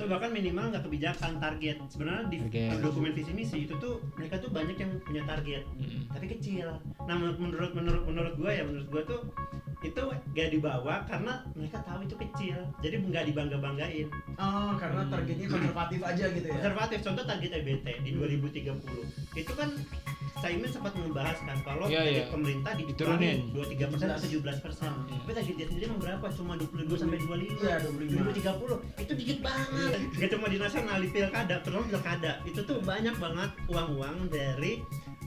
[0.00, 2.80] atau bahkan minimal nggak kebijakan target sebenarnya di Target.
[2.80, 6.08] dokumen visi misi itu tuh mereka tuh banyak yang punya target Mm.
[6.08, 9.20] tapi kecil nah menurut menurut menurut menurut gue ya menurut gue tuh
[9.80, 15.46] itu gak dibawa karena mereka tahu itu kecil jadi nggak dibangga banggain Oh, karena targetnya
[15.46, 16.52] konservatif aja gitu ya.
[16.54, 18.80] konservatif contoh target EBT di 2030
[19.36, 19.68] itu kan
[20.32, 22.24] Caimin sempat membahas kan kalau Iya, target iya.
[22.30, 23.38] pemerintah Diturunin.
[23.50, 25.16] dikurangi 23 persen ke 17 persen Iya.
[25.18, 28.22] tapi target dia sendiri berapa cuma 22 sampai 25 Iya, 25.
[28.22, 33.14] 2030 itu dikit banget gak cuma di nasional di pilkada terus pilkada itu tuh banyak
[33.16, 34.72] banget uang-uang dari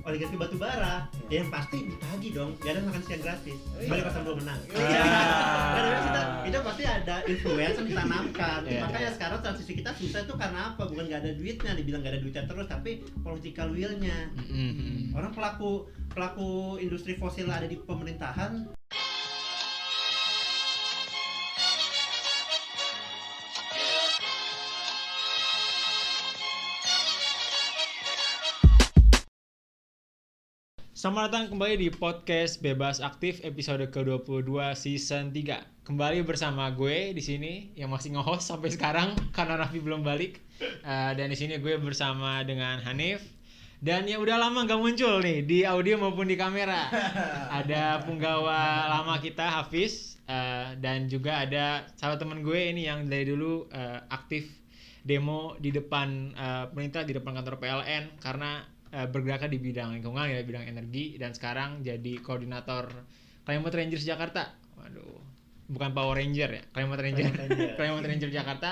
[0.04, 3.88] oligarki batu bara ya yang pasti ditagi dong gak ada makan siang gratis Iya.
[3.88, 4.84] balik pas belum menang Iya.
[4.84, 5.02] Iya.
[5.76, 9.16] Karena kita, kita pasti ada influence yang ditanamkan Iya, makanya iya.
[9.16, 12.44] sekarang transisi kita susah itu karena apa bukan gak ada duitnya dibilang gak ada duitnya
[12.44, 15.16] terus tapi political willnya Mm-mm.
[15.16, 15.72] orang pelaku
[16.12, 18.70] pelaku industri fosil ada di pemerintahan
[31.04, 35.84] Selamat datang kembali di podcast Bebas Aktif episode ke-22 season 3.
[35.84, 40.40] Kembali bersama gue di sini yang masih nge-host sampai sekarang karena Raffi belum balik.
[40.64, 43.20] Eh, dan di sini gue bersama dengan Hanif
[43.84, 46.88] dan yang udah lama gak muncul nih di audio maupun di kamera.
[47.60, 53.28] ada penggawa lama kita Hafiz eh, dan juga ada salah temen gue ini yang dari
[53.28, 54.48] dulu eh, aktif
[55.04, 60.30] demo di depan eh, pemerintah di depan kantor PLN karena eh, bergerak di bidang lingkungan
[60.30, 62.94] ya bidang energi dan sekarang jadi koordinator
[63.44, 64.54] Climate Rangers Jakarta.
[64.80, 65.20] Waduh,
[65.68, 67.74] bukan Power Ranger ya, Climate Ranger, Climate Ranger.
[67.82, 68.70] Climate Ranger Jakarta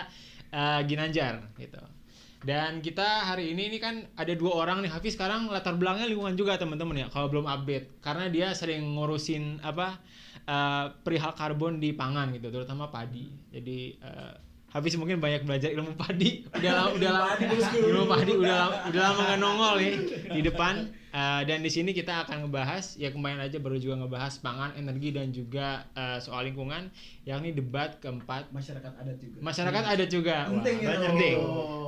[0.54, 1.82] eh, Ginanjar gitu.
[2.42, 6.34] Dan kita hari ini ini kan ada dua orang nih Hafiz sekarang latar belakangnya lingkungan
[6.34, 10.02] juga teman-teman ya kalau belum update karena dia sering ngurusin apa
[10.46, 13.30] eh, perihal karbon di pangan gitu terutama padi.
[13.54, 14.34] Jadi eh,
[14.72, 16.48] Hafiz mungkin banyak belajar ilmu padi.
[16.50, 17.32] Udah lama udah lama.
[17.76, 19.96] Ilmu padi udah lama udah lama nggak nongol nih
[20.30, 20.76] di depan.
[21.12, 25.12] Eh, dan di sini kita akan ngebahas ya kemarin aja baru juga ngebahas pangan energi
[25.12, 26.88] dan juga eh, soal lingkungan
[27.22, 29.38] yakni debat keempat Masyarakat adat juga.
[29.44, 30.36] masyarakat ada juga.
[30.48, 30.88] Wah, Penting itu.
[30.88, 31.36] penting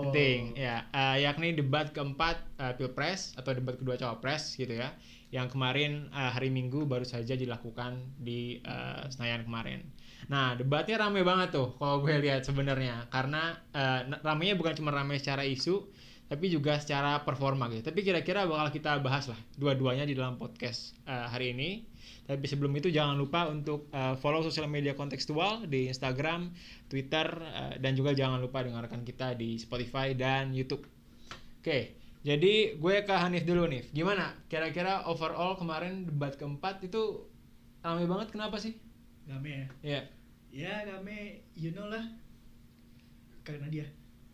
[0.03, 0.75] penting ya.
[0.91, 4.91] Eh, yakni debat keempat eh, pilpres atau debat kedua cawapres gitu ya
[5.31, 9.88] yang kemarin eh, hari minggu baru saja dilakukan di eh, Senayan kemarin
[10.31, 13.59] nah debatnya rame banget tuh kalau gue lihat sebenarnya karena
[14.07, 15.84] n- ramenya bukan cuma rame secara isu
[16.34, 20.95] tapi juga secara performa gitu tapi kira-kira bakal kita bahas lah dua-duanya di dalam podcast
[21.06, 21.69] eh, hari ini
[22.23, 26.55] tapi sebelum itu jangan lupa untuk eh, follow sosial media kontekstual di Instagram,
[26.88, 30.88] Twitter, eh, dan juga jangan lupa dengarkan kita di Spotify dan YouTube.
[31.59, 33.91] Oke, jadi gue ke Hanif dulu nih.
[33.91, 34.40] Gimana?
[34.47, 37.28] Kira-kira overall kemarin debat keempat itu
[37.84, 38.79] ramai banget kenapa sih?
[39.23, 39.66] Game ya?
[39.81, 40.01] Ya,
[40.53, 42.03] Ya game, you know lah
[43.44, 43.88] Karena dia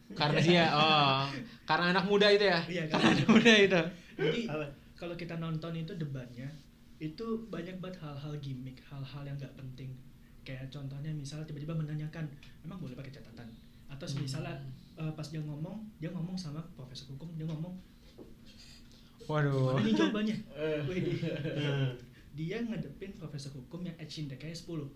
[0.09, 1.29] karena dia, oh,
[1.69, 2.57] karena anak muda itu ya?
[2.65, 3.81] Iya, karena anak muda itu.
[4.17, 4.41] Jadi
[4.97, 6.49] kalau kita nonton itu debatnya
[6.97, 9.93] Itu banyak banget hal-hal gimmick, hal-hal yang gak penting
[10.41, 12.25] Kayak contohnya misalnya tiba-tiba menanyakan
[12.65, 13.47] Emang boleh pakai catatan?
[13.85, 14.57] Atau misalnya
[14.97, 17.77] eh, pas dia ngomong, dia ngomong sama profesor hukum Dia ngomong,
[19.29, 19.77] Waduh.
[19.77, 20.37] mana nih jawabannya?
[22.39, 22.47] Eh.
[22.47, 22.71] Dia, Hmm.
[22.71, 24.87] ngedepin profesor hukum yang edge indexnya 10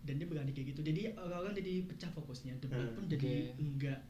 [0.00, 3.60] dan dia berani kayak gitu jadi orang-orang jadi pecah fokusnya debat Hmm, pun jadi oke.
[3.60, 4.00] enggak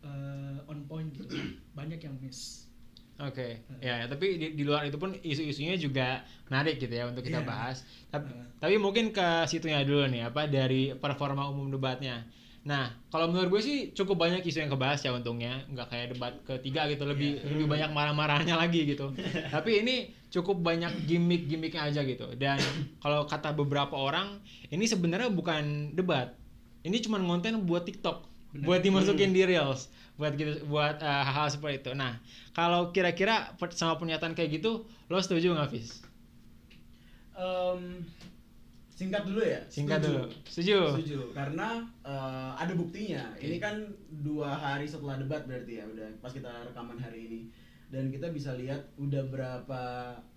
[0.00, 1.26] eh, on point gitu
[1.76, 2.70] banyak yang miss
[3.20, 7.20] Oke, ya, ya, tapi di, di luar itu pun isu-isunya juga menarik gitu ya untuk
[7.20, 7.44] kita Iya.
[7.44, 7.84] bahas.
[8.08, 8.46] Tapi, Heeh.
[8.56, 12.24] tapi mungkin ke situnya dulu nih, apa dari performa umum debatnya.
[12.64, 16.32] Nah, kalau menurut gue sih cukup banyak isu yang kebahas ya untungnya, nggak kayak debat
[16.48, 19.12] ketiga gitu lebih lebih banyak marah-marahnya lagi gitu.
[19.54, 22.30] tapi ini cukup banyak gimmick-gimmicknya aja gitu.
[22.38, 22.58] Dan
[23.02, 24.38] kalau kata beberapa orang,
[24.70, 26.38] ini sebenarnya bukan debat,
[26.86, 28.24] ini cuma konten buat TikTok,
[28.54, 28.66] Benar.
[28.66, 31.92] buat dimasukin di reels, buat gitu, buat eh, hal-hal seperti itu.
[31.98, 32.16] Nah,
[32.54, 36.00] kalau kira-kira sama pernyataan kayak gitu, lo setuju nggak, Fis?
[37.34, 38.04] Em,
[38.92, 39.60] singkat dulu ya.
[39.66, 40.12] Singkat Setuju.
[40.12, 40.24] dulu.
[40.44, 40.78] Setuju.
[40.94, 41.20] Setuju.
[41.32, 43.34] Karena eh, ada buktinya.
[43.40, 43.82] Ini kan
[44.22, 47.40] dua hari setelah debat berarti ya, udah pas kita rekaman hari ini.
[47.90, 49.80] Dan kita bisa lihat udah berapa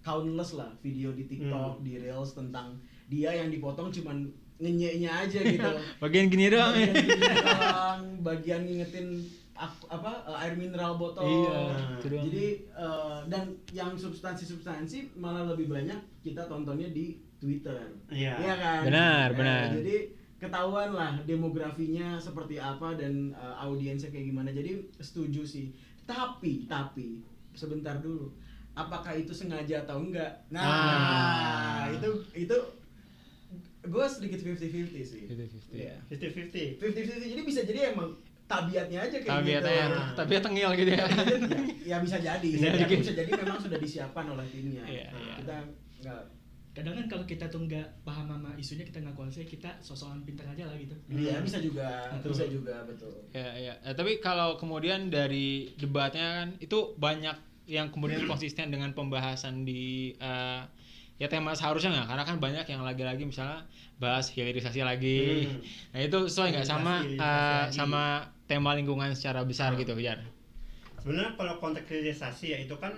[0.01, 5.71] countless lah video di TikTok, di Reels tentang dia yang dipotong cuman ngenyeknya aja gitu.
[6.01, 6.87] Bagian gini doang ya.
[6.87, 9.07] bagian gini doang, bagian ngingetin
[9.53, 11.21] ak- apa eh, air mineral botol.
[11.21, 11.57] Iya,
[11.95, 12.23] itu doang.
[12.25, 17.75] Jadi eh, dan yang substansi-substansi malah lebih banyak kita tontonnya di Twitter.
[18.07, 18.33] Iya.
[18.55, 18.81] kan?
[18.83, 19.65] Benar, Eh, benar.
[19.75, 19.95] Jadi
[20.39, 24.49] ketahuan lah demografinya seperti apa dan eh, audiensnya kayak gimana.
[24.49, 25.69] Jadi setuju sih.
[26.03, 27.21] Tapi tapi
[27.53, 28.33] sebentar dulu.
[28.73, 30.45] Apakah itu sengaja atau enggak?
[30.49, 31.85] Nah, Ah.
[31.87, 32.57] itu itu
[33.83, 35.21] gue sedikit 50-50 sih.
[35.23, 35.75] Gitu, 50-50.
[35.75, 35.95] Iya.
[36.07, 38.09] 50-50 50-50 jadi bisa jadi emang
[38.43, 39.99] tabiatnya aja kayak tabiatnya gitu.
[40.15, 41.07] tabiat tengil gitu ya ya,
[41.85, 42.95] ya bisa jadi Bisa bisa, jadi.
[42.99, 45.33] bisa jadi memang sudah disiapkan oleh timnya Iya, Nah, iya.
[45.39, 45.55] kita
[46.03, 46.21] nggak
[46.73, 50.49] kadang kan kalau kita tuh nggak paham sama isunya kita nggak kuasai kita sosokan pintar
[50.49, 52.29] aja lah gitu Iya bisa juga Betul.
[52.33, 57.87] bisa juga betul ya ya Eh, tapi kalau kemudian dari debatnya kan itu banyak yang
[57.87, 60.61] kemudian konsisten dengan pembahasan di eh,
[61.15, 63.61] ya tema seharusnya nggak karena kan banyak yang lagi-lagi misalnya
[63.95, 65.61] bahas hilirisasi lagi Hmm.
[65.93, 67.69] nah itu sesuai nggak sama lagi.
[67.69, 68.03] sama
[68.43, 69.79] tema lingkungan secara besar Hmm.
[69.79, 70.19] gitu Jar
[70.97, 72.97] sebenarnya kalau konteks hilirisasi ya itu kan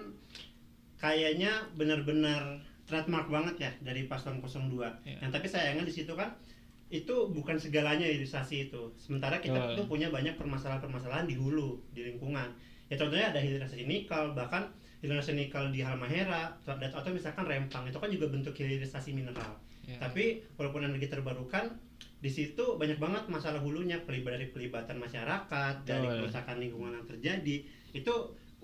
[0.95, 5.17] kayaknya benar-benar trademark banget ya dari paslon 02 Iya.
[5.25, 6.29] yang tapi sayangnya di situ kan
[6.93, 9.75] itu bukan segalanya hilirisasi itu sementara kita Betul.
[9.81, 12.45] tuh punya banyak permasalahan-permasalahan di hulu di lingkungan
[12.87, 14.69] ya contohnya ada hilirisasi nikel bahkan
[15.01, 20.01] hilirisasi nikel di Halmahera atau misalkan Rempang itu kan juga bentuk hilirisasi mineral Ya.
[20.01, 21.69] tapi walaupun energi terbarukan
[22.17, 26.25] di situ banyak banget masalah hulunya pelibatan dari pelibatan masyarakat dari Betul.
[26.25, 27.55] kerusakan lingkungan yang terjadi
[27.93, 28.13] itu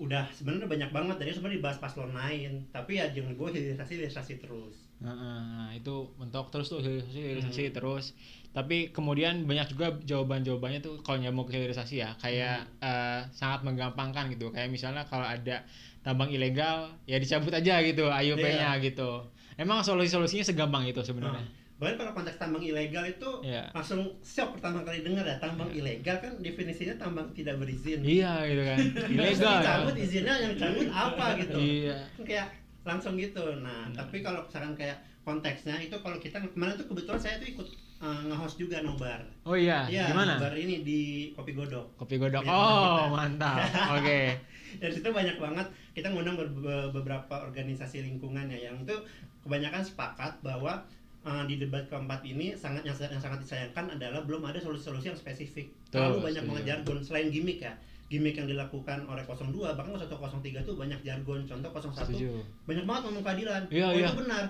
[0.02, 4.34] udah sebenarnya banyak banget dari sebenarnya dibahas paslon lain tapi ya jangan gue hilirisasi hilirisasi
[4.42, 7.74] terus Nah, nah, itu mentok terus tuh hilirisasi, hilirisasi Hmm.
[7.74, 8.14] terus.
[8.54, 12.86] Tapi kemudian banyak juga jawaban-jawabannya tuh kalau nyambung ke hilirisasi ya, kayak Hmm.
[12.86, 14.54] eh, sangat menggampangkan gitu.
[14.54, 15.66] Kayak misalnya kalau ada
[16.06, 18.84] tambang ilegal, ya dicabut aja gitu AYUP-nya Iya.
[18.94, 19.26] gitu.
[19.58, 21.50] Emang solusi-solusinya segampang itu sebenarnya.
[21.72, 23.66] Bahkan kalau konteks tambang ilegal itu Iya.
[23.70, 25.78] langsung shock pertama kali dengar ya tambang Iya.
[25.78, 28.00] ilegal kan definisinya tambang tidak berizin.
[28.00, 28.78] Iya gitu kan.
[29.14, 29.42] Ilegal.
[29.42, 29.58] ya.
[29.58, 31.56] dicabut izinnya yang cabut apa gitu.
[31.58, 31.96] Iya.
[32.12, 32.46] Kan kayak
[32.82, 33.44] langsung gitu.
[33.58, 33.98] Nah, Benar.
[33.98, 37.68] tapi kalau misalkan kayak konteksnya itu kalau kita kemarin tuh kebetulan saya tuh ikut
[38.00, 39.22] uh, nge-host juga nobar.
[39.42, 40.34] Oh iya, Iya, gimana?
[40.34, 41.00] nobar ini di
[41.32, 41.94] Kopi Godok.
[41.96, 42.42] Kopi godok.
[42.42, 43.62] Iya, Oh, mantap.
[43.98, 44.34] Oke.
[44.72, 48.96] Dari situ banyak banget kita ngundang ber- be- beberapa organisasi lingkungan ya yang itu
[49.40, 50.82] kebanyakan sepakat bahwa
[51.22, 55.18] uh, di debat keempat ini sangat yang, yang sangat disayangkan adalah belum ada solusi-solusi yang
[55.18, 55.70] spesifik.
[55.90, 57.74] Terlalu banyak banget jargon selain gimmick ya.
[58.12, 61.40] Gimmick yang dilakukan oleh 02 bahkan 103 tuh banyak jargon.
[61.48, 62.30] Contoh 01 Setuju.
[62.68, 63.62] banyak banget ngomong keadilan.
[63.72, 64.06] Iya, oh, iya.
[64.10, 64.44] itu benar.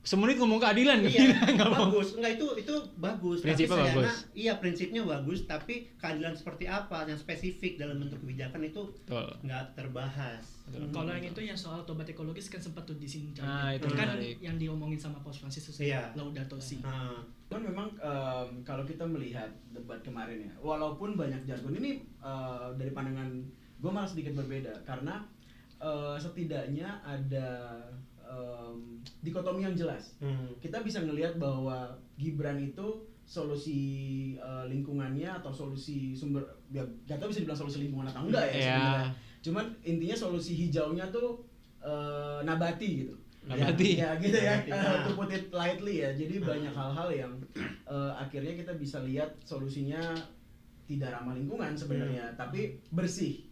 [0.00, 1.86] Semenit ngomong keadilan iya, Nggak mau.
[1.86, 2.16] bagus.
[2.16, 3.38] Enggak itu itu bagus.
[3.40, 4.14] Prinsipnya tapi bagus.
[4.32, 9.28] Iya, prinsipnya bagus, tapi keadilan seperti apa yang spesifik dalam bentuk kebijakan itu Betul.
[9.42, 10.40] nggak terbahas.
[10.66, 10.88] Betul.
[10.88, 14.38] kalau yang itu yang soal tobat ekologis kan sempat tuh disinggung Ah, itu kan menarik.
[14.38, 16.14] yang diomongin sama Paus Francis itu Iya.
[16.14, 21.74] Laudato Si Nah, Cuman memang em, kalau kita melihat debat kemarin ya, walaupun banyak jargon
[21.74, 23.28] ini eh, dari pandangan
[23.76, 25.26] gue malah sedikit berbeda karena
[25.76, 27.82] eh, setidaknya ada
[28.30, 30.14] em, dikotomi yang jelas.
[30.18, 30.56] hmm.
[30.58, 33.80] Kita bisa ngelihat bahwa Gibran itu solusi
[34.36, 38.54] eh, lingkungannya atau solusi sumber ya gak tau bisa dibilang solusi lingkungan atau enggak ya
[38.54, 38.62] Iya.
[38.62, 39.10] sebenarnya.
[39.40, 41.42] Cuman intinya solusi hijaunya tuh
[41.80, 43.14] eh, nabati gitu.
[43.40, 43.88] Nabati.
[43.96, 44.54] Ya, ya gitu ya.
[44.58, 45.02] Nabati, Eh, nah.
[45.02, 46.10] to put it lightly ya.
[46.12, 46.46] Jadi Hmm.
[46.46, 47.32] banyak hal-hal yang
[47.86, 49.98] eh, akhirnya kita bisa lihat solusinya
[50.84, 53.46] tidak ramah lingkungan sebenarnya, tapi bersih.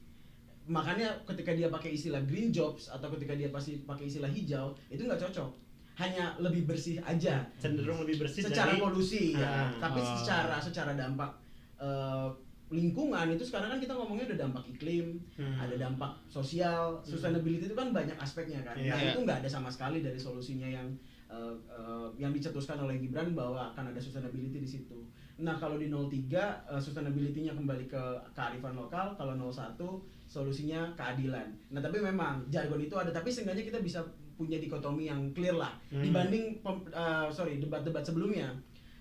[0.69, 5.03] Makanya ketika dia pakai istilah green jobs atau ketika dia pasti pakai istilah hijau itu
[5.03, 5.50] nggak cocok.
[5.97, 9.49] Hanya lebih bersih aja cenderung lebih bersih secara dari polusi ya.
[9.49, 9.69] Ah.
[9.82, 10.09] Tapi Oh.
[10.20, 11.32] secara secara dampak
[11.79, 12.29] eh,
[12.69, 15.56] lingkungan itu sekarang kan kita ngomongnya ada dampak iklim, Hmm.
[15.56, 18.76] ada dampak sosial, sustainability itu kan banyak aspeknya kan.
[18.76, 18.93] Iya.
[18.93, 19.11] Nah Iya.
[19.15, 20.85] itu nggak ada sama sekali dari solusinya yang
[21.29, 24.97] eh, eh, yang dicetuskan oleh Gibran bahwa akan ada sustainability di situ.
[25.38, 31.49] Nah kalau di 03 eh, sustainability-nya kembali ke kearifan lokal, kalau 01 solusinya keadilan.
[31.69, 34.05] Nah tapi memang jargon itu ada, tapi seenggaknya kita bisa
[34.35, 35.99] punya dikotomi yang clear lah Hmm.
[35.99, 38.53] dibanding pem- eh, sorry debat-debat sebelumnya.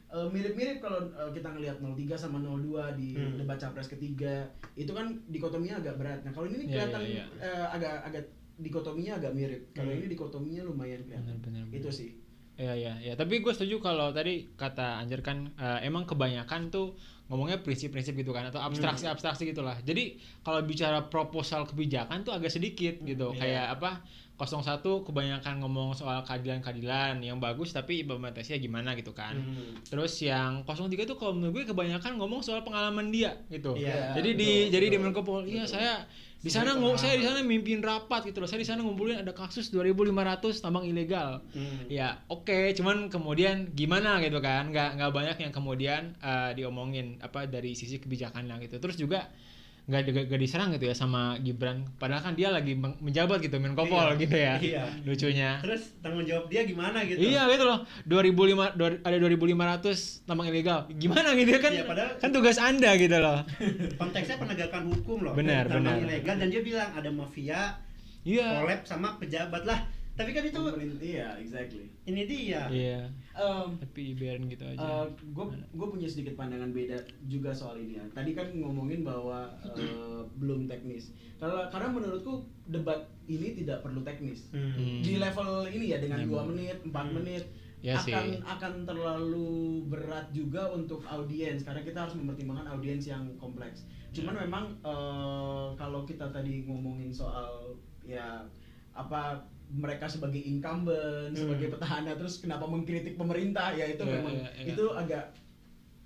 [0.08, 2.58] Eh, mirip-mirip kalau eh, kita ngelihat 03 sama 02
[2.94, 3.36] di Hmm.
[3.36, 6.24] debat capres ketiga itu kan dikotominya agak berat.
[6.24, 7.26] Nah kalau ini Iya, kelihatan iya, iya.
[7.38, 8.24] eh, agak agak
[8.58, 9.62] dikotominya agak mirip.
[9.72, 10.00] Kalau Hmm.
[10.00, 11.38] ini dikotominya lumayan kelihatan.
[11.38, 11.78] Benar, benar, benar.
[11.78, 12.10] Itu sih.
[12.58, 16.98] Ya ya ya, tapi gue setuju kalau tadi kata Anjar kan eh, emang kebanyakan tuh
[17.28, 19.76] ngomongnya prinsip-prinsip gitu kan atau abstraksi-abstraksi gitulah.
[19.84, 23.36] Jadi kalau bicara proposal kebijakan tuh agak sedikit gitu.
[23.36, 23.40] Iya.
[23.40, 23.92] Kayak apa?
[24.38, 29.34] 01 kebanyakan ngomong soal keadilan-keadilan yang bagus tapi implementasinya gimana gitu kan.
[29.34, 29.82] Hmm.
[29.82, 33.74] Terus yang 03 tuh kalau menurut gue kebanyakan ngomong soal pengalaman dia gitu.
[33.74, 34.98] Iya, jadi di betul, jadi di.
[35.02, 36.06] Menko Pol, iya saya
[36.38, 38.50] di sana ngomong saya di sana mimpin rapat gitu loh.
[38.50, 41.42] Saya di sana ngumpulin ada kasus 2500 tambang ilegal.
[41.52, 41.90] Hmm.
[41.90, 44.70] Ya oke, cuman kemudian gimana gitu kan?
[44.70, 48.78] Nggak nggak banyak yang kemudian eh, diomongin apa dari sisi kebijakannya gitu.
[48.78, 49.34] Terus juga
[49.88, 51.88] nggak nggak nggak diserang gitu ya sama Gibran.
[51.96, 54.54] Padahal kan dia lagi menjabat gitu Menkopol Iya, gitu ya.
[54.76, 54.84] iya.
[55.02, 55.50] Lucunya.
[55.60, 57.16] Terus tanggung jawab dia gimana gitu?
[57.18, 57.88] Iya gitu loh.
[58.04, 60.92] 2005 dua- ada 2500 tambang ilegal.
[60.92, 61.72] Gimana gitu kan?
[61.72, 63.40] Iya, padahal- kan tugas Anda gitu loh.
[64.00, 65.34] Konteksnya penegakan hukum loh.
[65.34, 66.12] Benar, Tambang benar.
[66.12, 67.80] ilegal dan dia bilang ada mafia
[68.22, 68.60] Iya.
[68.60, 69.80] collab sama pejabat lah.
[70.18, 71.86] Tapi kan itu Pemerintah, iya, exactly.
[72.04, 73.06] ini dia Iya.
[73.32, 75.06] Um, Tapi biarin gitu aja.
[75.14, 78.06] gue gue punya sedikit pandangan beda juga soal ini ya.
[78.10, 81.14] Tadi kan ngomongin bahwa eh, belum teknis.
[81.38, 84.50] Kalau karena menurutku debat ini tidak perlu teknis.
[84.50, 84.74] Hmm.
[84.74, 85.00] Hmm.
[85.00, 87.16] Di level ini ya dengan dua menit, empat Hmm.
[87.16, 87.46] menit
[87.78, 88.42] Ya akan sih.
[88.42, 89.54] akan terlalu
[89.86, 93.86] berat juga untuk audiens karena kita harus mempertimbangkan audiens yang kompleks.
[94.10, 94.42] Cuman Ya.
[94.44, 98.42] memang eh, kalau kita tadi ngomongin soal ya
[98.92, 101.38] apa mereka sebagai incumbent, Hmm.
[101.38, 104.64] sebagai petahana terus kenapa mengkritik pemerintah ya itu Ya, memang ya, ya.
[104.70, 105.36] itu agak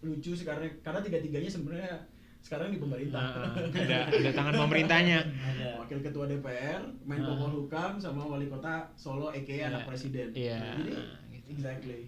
[0.02, 1.94] lucu sih karena karena tiga-tiganya sebenarnya
[2.42, 3.22] sekarang di pemerintah.
[3.22, 5.20] Nah, ada ada tangan pemerintahnya.
[5.22, 7.40] ada Wakil Ketua DPR, Menko Ah.
[7.40, 9.86] Polhukam sama Wali Kota Solo aka anak Iya.
[9.86, 10.28] presiden.
[10.34, 10.58] Iya.
[10.74, 11.02] Jadi gitu.
[11.48, 12.00] exactly.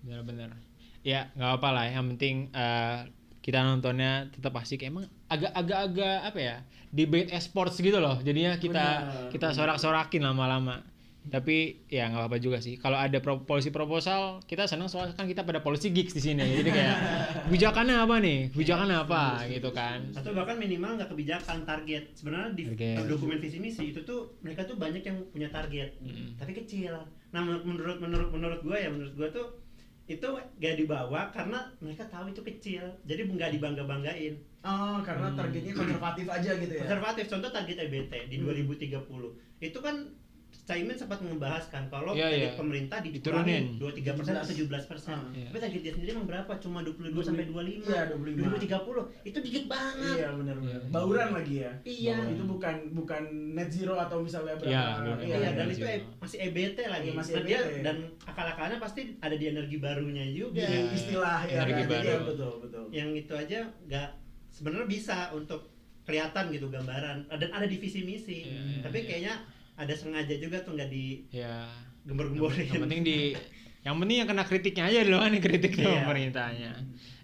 [0.00, 0.56] Benar-benar.
[1.02, 1.84] Ya nggak apa lah.
[1.86, 2.98] Yang penting eh,
[3.40, 4.80] kita nontonnya tetap asik.
[4.82, 6.56] Emang agak-agak-agak apa ya?
[6.90, 8.20] Debate esports gitu loh.
[8.20, 10.84] Jadinya kita Benar, kita sorak-sorakin lama-lama.
[11.22, 12.74] Tapi ya nggak apa-apa juga sih.
[12.74, 16.42] Kalau ada pro- polisi proposal, kita senang soalnya kan kita pada polisi gigs di sini.
[16.42, 16.96] Jadi kayak
[17.46, 18.38] kebijakannya apa nih?
[18.50, 20.02] Kebijakannya apa gitu kan?
[20.12, 23.06] atau bahkan minimal nggak kebijakan target sebenarnya di Target.
[23.06, 26.34] dokumen visi misi itu tuh mereka tuh banyak yang punya target Mm.
[26.36, 26.98] tapi kecil
[27.30, 29.46] nah men- menurut menurut menurut gue ya menurut gue tuh
[30.10, 30.28] itu
[30.58, 35.34] gak dibawa karena mereka tahu itu kecil jadi nggak dibangga banggain Oh, karena Hmm.
[35.34, 36.86] targetnya konservatif aja gitu ya.
[36.86, 38.46] konservatif contoh target EBT di Hmm.
[38.46, 40.06] 2030 itu kan
[40.62, 42.54] Caimin sempat membahas kan kalau Iya, target iya.
[42.54, 43.74] pemerintah Diturunin.
[43.74, 45.26] dikurangi 23 persen atau 17 persen Ah.
[45.32, 45.46] Iya.
[45.48, 48.46] tapi target dia sendiri emang berapa cuma 22 sampai 25 Iya, 25.
[48.46, 50.78] 2030 itu dikit banget Iya benar benar.
[50.78, 50.88] Iya.
[50.88, 51.72] Bauran lagi ya.
[51.82, 52.14] Iya.
[52.14, 52.30] Bauran.
[52.32, 54.70] Itu bukan bukan net zero atau misalnya berapa.
[54.70, 55.16] Iya, benar.
[55.18, 55.98] Iya, Iya, dan iya, itu iya.
[55.98, 57.02] e- masih EBT lagi.
[57.04, 57.82] Iya, masih Nah, dia- EBT.
[57.82, 60.62] dan akal-akalnya pasti ada di energi barunya juga.
[60.62, 60.94] Iya.
[60.94, 61.58] istilah ya.
[61.60, 61.90] Energi kan?
[61.90, 62.06] baru.
[62.06, 62.84] Iya, betul betul.
[62.88, 64.08] Yang itu aja nggak
[64.48, 65.60] sebenarnya bisa untuk
[66.02, 68.46] kelihatan gitu gambaran dan ada di visi misi.
[68.46, 69.06] Iya, iya, Tapi iya.
[69.08, 69.34] kayaknya
[69.82, 70.90] ada sengaja juga tuh nggak
[71.34, 71.66] Ya.
[72.02, 72.66] digembor-gemborin.
[72.70, 73.18] yang penting di
[73.82, 75.98] yang penting yang kena kritiknya aja dulu kan kritiknya Iya.
[76.02, 76.72] pemerintahnya.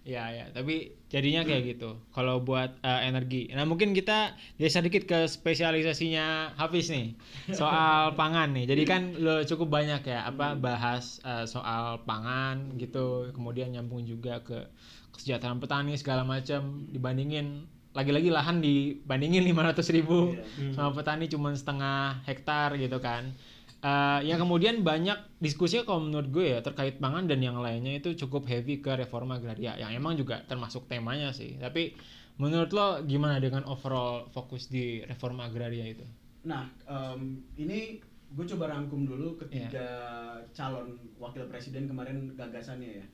[0.09, 2.00] Ya ya tapi jadinya kayak gitu.
[2.11, 3.53] Kalau buat uh, energi.
[3.53, 7.12] Nah mungkin kita geser dikit ke spesialisasinya Hafiz nih.
[7.53, 8.65] Soal pangan nih.
[8.67, 13.29] Jadi kan lo cukup banyak ya apa bahas uh, soal pangan gitu.
[13.31, 14.65] Kemudian nyambung juga ke
[15.12, 16.88] kesejahteraan petani segala macam.
[16.88, 20.38] Dibandingin lagi-lagi lahan dibandingin 500 ribu.
[20.55, 20.71] Hmm.
[20.71, 23.35] sama petani cuma setengah hektar gitu kan
[23.78, 28.11] Eh, yang kemudian banyak diskusinya kalau menurut gue ya terkait pangan dan yang lainnya itu
[28.26, 31.95] cukup heavy ke reforma agraria yang emang juga termasuk temanya sih tapi
[32.43, 36.02] menurut lo gimana dengan overall fokus di reforma agraria itu
[36.43, 38.02] Nah, em, ini
[38.35, 40.50] gue coba rangkum dulu ketiga Iya.
[40.50, 43.07] calon wakil presiden kemarin gagasannya ya.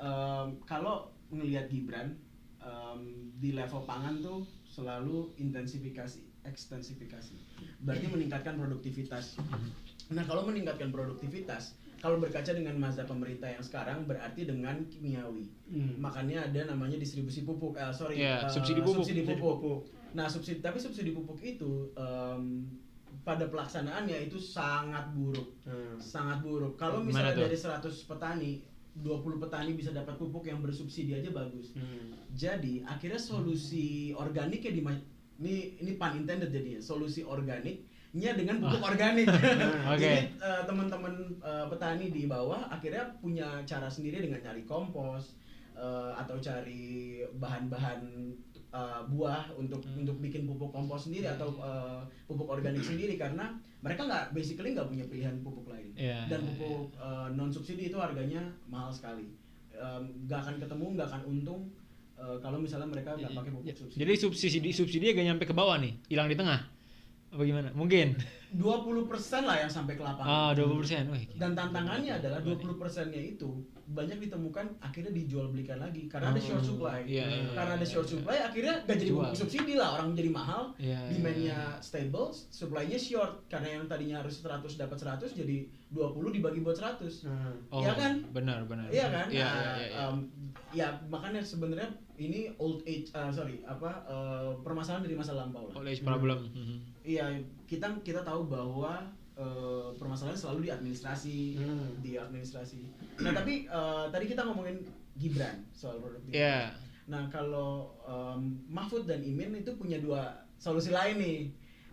[0.00, 2.16] Em, kalau ngelihat Gibran
[2.66, 3.00] em,
[3.38, 7.34] di level pangan tuh selalu intensifikasi, ekstensifikasi.
[7.86, 9.38] Berarti meningkatkan produktivitas.
[10.10, 15.48] Nah, kalau meningkatkan produktivitas, kalau berkaca dengan masa pemerintah yang sekarang berarti dengan kimiawi.
[15.70, 15.96] Hmm.
[15.96, 17.78] Makanya ada namanya distribusi pupuk.
[17.78, 19.02] Eh, sorry, Iya, eh, subsidi pupuk.
[19.06, 19.80] Subsidi Subsidi pupuk.
[20.12, 22.68] Nah, subsidi tapi subsidi pupuk itu em,
[23.24, 25.98] pada pelaksanaannya itu sangat buruk, Hmm.
[25.98, 26.78] sangat buruk.
[26.78, 28.62] Kalau misalnya dari 100 petani,
[29.02, 31.76] 20 petani bisa dapat pupuk yang bersubsidi aja bagus.
[31.76, 32.16] Hmm.
[32.32, 34.80] Jadi, akhirnya solusi organik ya di
[35.36, 39.28] ini ini pun intended jadi ya, solusi organiknya dengan pupuk organik.
[39.28, 39.92] Ah.
[39.92, 40.00] Oke.
[40.00, 45.36] Jadi eh, teman-teman eh, petani di bawah akhirnya punya cara sendiri dengan cari kompos
[45.76, 48.32] eh, atau cari bahan-bahan
[48.76, 50.04] eh, buah untuk Hmm.
[50.04, 54.88] untuk bikin pupuk kompos sendiri atau eh, pupuk organik sendiri karena mereka nggak basically nggak
[54.92, 55.88] punya pilihan pupuk lain.
[55.96, 56.92] Iya, dan iya, pupuk
[57.32, 59.32] non subsidi itu harganya mahal sekali.
[60.26, 61.60] Nggak akan ketemu nggak akan untung
[62.16, 63.96] eh, kalau misalnya mereka nggak pakai pupuk subsidi.
[63.96, 66.60] Iya, jadi subsidi subsidi gak nyampe ke bawah nih hilang di tengah.
[67.32, 67.68] Apa gimana?
[67.72, 68.16] Mungkin
[68.48, 69.02] 20%
[69.42, 71.02] lah yang sampai ke lapangan ah 20 persen
[71.34, 73.50] dan tantangannya adalah 20 persennya itu
[73.86, 78.02] banyak ditemukan akhirnya dijual belikan lagi karena ada short supply Iya, iya, karena ada short
[78.04, 78.12] iya.
[78.12, 79.22] supply akhirnya gak jadi Jual.
[79.24, 81.78] pupuk subsidi lah orang jadi mahal Iya, iya, demandnya iya.
[81.78, 85.56] stable supply-nya short karena yang tadinya harus 100 dapat 100 jadi
[85.88, 87.54] 20 dibagi buat 100 Hmm.
[87.70, 88.12] oh, Iya kan?
[88.28, 89.26] benar benar Iya kan?
[89.28, 90.04] iya Nah, iya iya, iya.
[90.04, 90.16] em,
[90.72, 91.86] ya makanya sebenarnya
[92.16, 95.74] ini old age ah, sorry apa eh, permasalahan dari masa lampau lah.
[95.74, 96.42] old age problem.
[97.06, 99.02] Iya, kita kita tahu bahwa
[99.36, 101.92] eh, permasalahan selalu di administrasi, Hmm.
[102.00, 102.80] di administrasi.
[103.20, 104.80] Nah, tapi eh, tadi kita ngomongin
[105.16, 106.36] Gibran soal produktivitas.
[106.36, 106.58] Iya.
[107.06, 111.38] Nah, kalau em, Mahfud dan Imin itu punya dua solusi lain nih,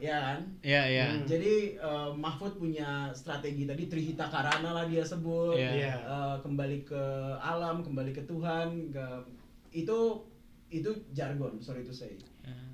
[0.02, 0.40] ya kan?
[0.60, 1.06] Iya, iya.
[1.14, 1.24] Hmm.
[1.24, 5.72] Jadi eh, Mahfud punya strategi tadi Trihita Karana lah dia sebut, Iya.
[5.72, 5.94] Iya.
[6.04, 7.04] Eh, kembali ke
[7.40, 9.06] alam, kembali ke Tuhan, ke
[9.72, 10.00] itu
[10.68, 12.16] itu jargon, sorry to say.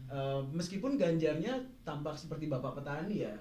[0.10, 3.34] Eh, meskipun Ganjarnya tampak seperti bapak petani ya,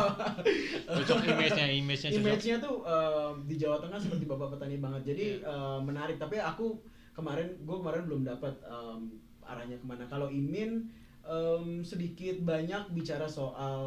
[0.92, 5.16] cocok image-nya image-nya cocok image-nya tuh eh, di Jawa Tengah seperti bapak petani banget.
[5.16, 6.20] Jadi eh, menarik.
[6.20, 6.84] Tapi aku
[7.16, 10.04] kemarin, gue kemarin belum dapat em, arahnya ke mana.
[10.04, 10.92] Kalau Imin
[11.24, 13.80] em, sedikit banyak bicara soal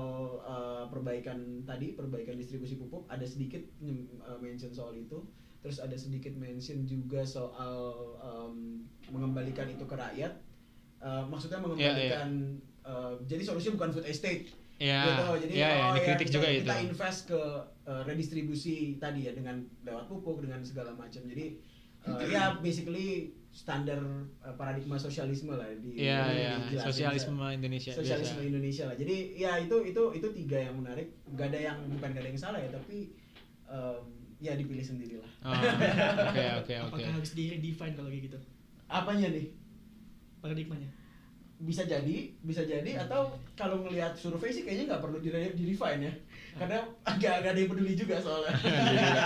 [0.49, 3.05] eh, perbaikan tadi, perbaikan distribusi pupuk.
[3.05, 3.61] Ada sedikit
[4.41, 5.21] mention soal itu.
[5.61, 8.81] Terus ada sedikit mention juga soal em,
[9.13, 10.52] mengembalikan itu ke rakyat.
[11.03, 12.31] Eh, maksudnya mengembalikan.
[12.83, 15.23] eh, jadi solusinya bukan food estate ya gitu.
[15.47, 17.41] Jadi ya, ya, oh, dikritik kita, juga kita itu invest ke
[17.83, 21.23] uh, redistribusi tadi ya dengan lewat pupuk dengan segala macam.
[21.23, 21.59] Jadi
[22.03, 23.99] uh, ya basically standar
[24.41, 26.87] uh, paradigma sosialisme lah di Iya, di- iya, dijelasin.
[26.91, 28.49] sosialisme Indonesia Sosialisme biasa.
[28.49, 28.95] Indonesia lah.
[28.99, 31.07] Jadi ya itu itu itu tiga yang menarik.
[31.35, 33.15] Gak ada yang bukan gak ada yang salah ya, tapi
[33.63, 34.03] um,
[34.39, 35.29] ya dipilih sendirilah.
[35.43, 36.75] Oh, Oke, oke, oke.
[36.99, 38.37] Apakah harus di redefine kalau kayak gitu?
[38.91, 39.62] Apanya nih?
[40.43, 40.91] Paradigmanya.
[41.63, 46.11] Bisa jadi, bisa jadi atau kalau ngelihat survei sih kayaknya nggak perlu di, di refine
[46.11, 46.13] ya.
[46.59, 48.51] Karena agak agak ada yang peduli juga soalnya.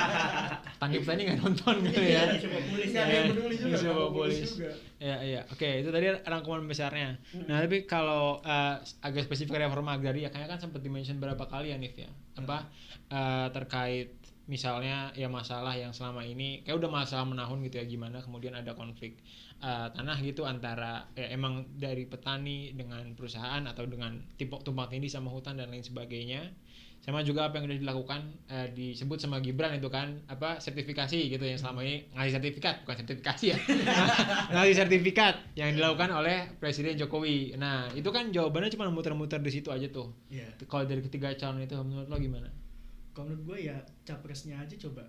[0.81, 2.29] Tangkip tadi nggak nonton gitu ya.
[2.29, 2.47] Iya,
[2.93, 3.75] Nggak ada yang peduli juga.
[3.81, 4.37] Nggak populis.
[4.53, 4.71] juga.
[5.01, 5.41] Ya, iya.
[5.49, 7.17] Oke, itu tadi rangkuman besarnya.
[7.49, 11.81] Nah, tapi kalau eh, agak spesifik reforma agraria, kayaknya kan sempat dimention berapa kali ya,
[11.81, 12.13] Nif ya?
[12.37, 12.69] Apa
[13.09, 14.13] eh, terkait
[14.47, 18.71] misalnya ya masalah yang selama ini kayak udah masalah menahun gitu ya gimana kemudian ada
[18.73, 19.19] konflik
[19.59, 25.11] eh, tanah gitu antara ya emang dari petani dengan perusahaan atau dengan tipe tumpang tindih
[25.11, 26.47] sama hutan dan lain sebagainya
[26.97, 28.19] sama juga apa yang udah dilakukan
[28.51, 32.95] eh, disebut sama Gibran itu kan apa sertifikasi gitu yang selama ini ngasih sertifikat bukan
[33.03, 33.57] sertifikasi ya
[34.55, 37.55] ngasih sertifikat yang dilakukan oleh Presiden Jokowi.
[37.55, 40.11] Nah itu kan jawabannya cuma muter-muter di situ aja tuh.
[40.27, 40.51] Iya.
[40.67, 42.49] kalau dari ketiga calon itu menurut lo gimana
[43.17, 45.01] Kalau menurut gue ya capresnya aja coba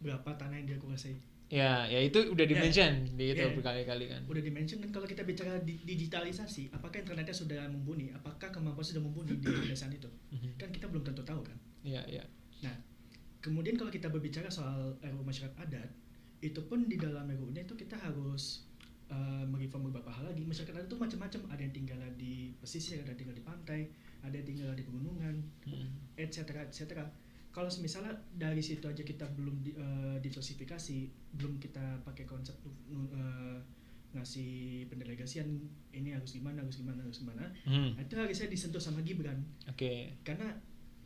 [0.00, 1.12] berapa tanah yang dia kuasai.
[1.44, 2.60] ya ya itu udah di Ya.
[2.64, 3.52] mention di itu Ya.
[3.52, 8.08] berkali-kali kan Udah dimention dan kalau kita bicara di- digitalisasi, apakah internetnya sudah mumpuni?
[8.10, 10.08] Apakah kemampuan sudah mumpuni di pedesaan itu?
[10.32, 10.56] Mhm.
[10.56, 11.54] Kan kita belum tentu tahu kan.
[11.82, 12.24] Iya, iya.
[12.62, 12.72] Nah,
[13.38, 15.92] kemudian kalau kita berbicara soal RUU masyarakat adat,
[16.40, 18.64] itu pun di dalam RUU-nya itu kita harus
[19.06, 20.42] uh, mereform beberapa hal lagi.
[20.42, 21.40] Masyarakat adat itu macam-macam.
[21.52, 23.80] Ada yang tinggal di pesisir, ada yang tinggal di pantai,
[24.22, 26.16] ada yang tinggal di pegunungan, Mhm.
[26.16, 26.40] etc.
[26.64, 27.04] etc.
[27.54, 31.06] Kalau misalnya dari situ aja kita belum di, uh, diversifikasi,
[31.38, 33.62] belum kita pakai konsep uh,
[34.14, 35.46] ngasih pendelegasian
[35.90, 39.42] ini harus gimana, harus gimana, harus gimana, Hmm, nah, itu harusnya disentuh sama Gibran.
[39.66, 40.14] Oke.
[40.22, 40.54] karena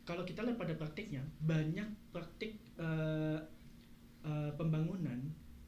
[0.05, 3.37] kalau kita lihat pada praktiknya banyak praktik eh,
[4.25, 5.21] eh, pembangunan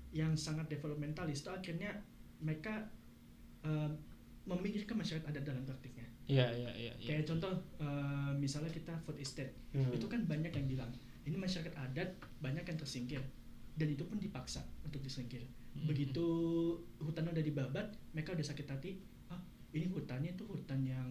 [0.09, 1.45] yang sangat developmentalis.
[1.45, 2.01] Itu akhirnya
[2.41, 2.89] mereka
[3.61, 3.89] eh,
[4.49, 6.93] memikirkan masyarakat adat dalam praktiknya Iya, iya, iya.
[6.95, 7.07] iya.
[7.07, 9.87] kayak contoh eh, misalnya kita food estate Hmm.
[9.89, 13.23] itu kan banyak yang bilang ini masyarakat adat banyak yang tersingkir
[13.73, 15.87] dan itu pun dipaksa untuk disingkir Hmm.
[15.87, 16.25] begitu
[16.97, 18.91] hutan udah dibabat mereka udah sakit hati
[19.27, 19.39] ah
[19.71, 21.07] ini hutannya tuh hutan yang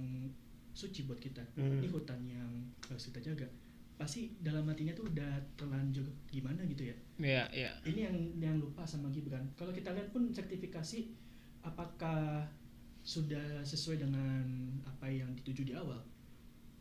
[0.70, 1.80] suci buat kita Hmm.
[1.80, 2.48] ini hutan yang
[2.84, 3.48] harus kita jaga
[3.96, 7.70] pasti dalam hatinya tuh udah terlanjur gimana gitu ya Iya, iya.
[7.84, 11.12] ini yang yang lupa sama Gibran kalau kita lihat pun sertifikasi
[11.60, 12.44] apakah
[13.00, 14.44] sudah sesuai dengan
[14.84, 15.98] apa yang dituju di awal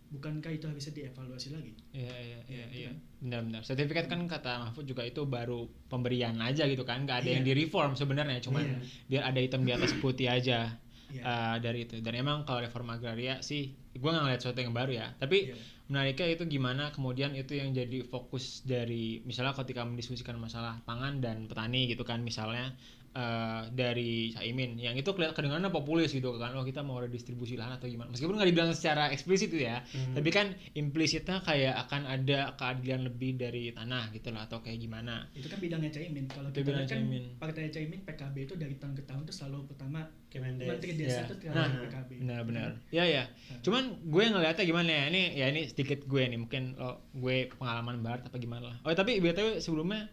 [0.10, 2.90] bukankah itu harusnya dievaluasi lagi Iya, iya, iya, Iya, iya.
[2.90, 2.98] kan?
[3.20, 3.62] Benar-benar.
[3.62, 7.36] Sertifikat kan kata Mahfud juga itu baru pemberian aja gitu kan, nggak ada Iya.
[7.38, 8.78] yang di reform sebenarnya, cuman Iya.
[9.06, 10.82] biar ada hitam di atas putih aja
[11.14, 11.22] Iya.
[11.22, 12.02] uh, dari itu.
[12.02, 15.08] Dan emang kalau reforma agraria sih, gue nggak ngeliat sesuatu yang baru ya.
[15.18, 15.56] Tapi Iya.
[15.90, 21.46] menariknya itu gimana kemudian itu yang jadi fokus dari misalnya ketika mendiskusikan masalah pangan dan
[21.46, 22.78] petani gitu kan misalnya
[23.12, 27.76] eh, dari Caimin yang itu kelihatan kedengarannya populis gitu kan oh kita mau redistribusi lahan
[27.76, 30.14] atau gimana meskipun nggak dibilang secara eksplisit itu ya Hmm.
[30.14, 35.26] tapi kan implisitnya kayak akan ada keadilan lebih dari tanah gitu lah atau kayak gimana
[35.32, 37.24] itu kan bidangnya Caimin kalau Itu kita lihat kan Caimin.
[37.36, 40.68] partai Caimin PKB itu dari tahun ke tahun itu selalu pertama Kemendes.
[40.68, 41.26] menteri desa Ya.
[41.26, 43.24] itu Nah, terlalu PKB benar-benar ya ya
[43.60, 47.98] cuman gue ngeliatnya gimana ya ini ya ini sedikit gue nih mungkin lo gue pengalaman
[48.00, 50.06] barat apa gimana lah oh tapi btw sebelumnya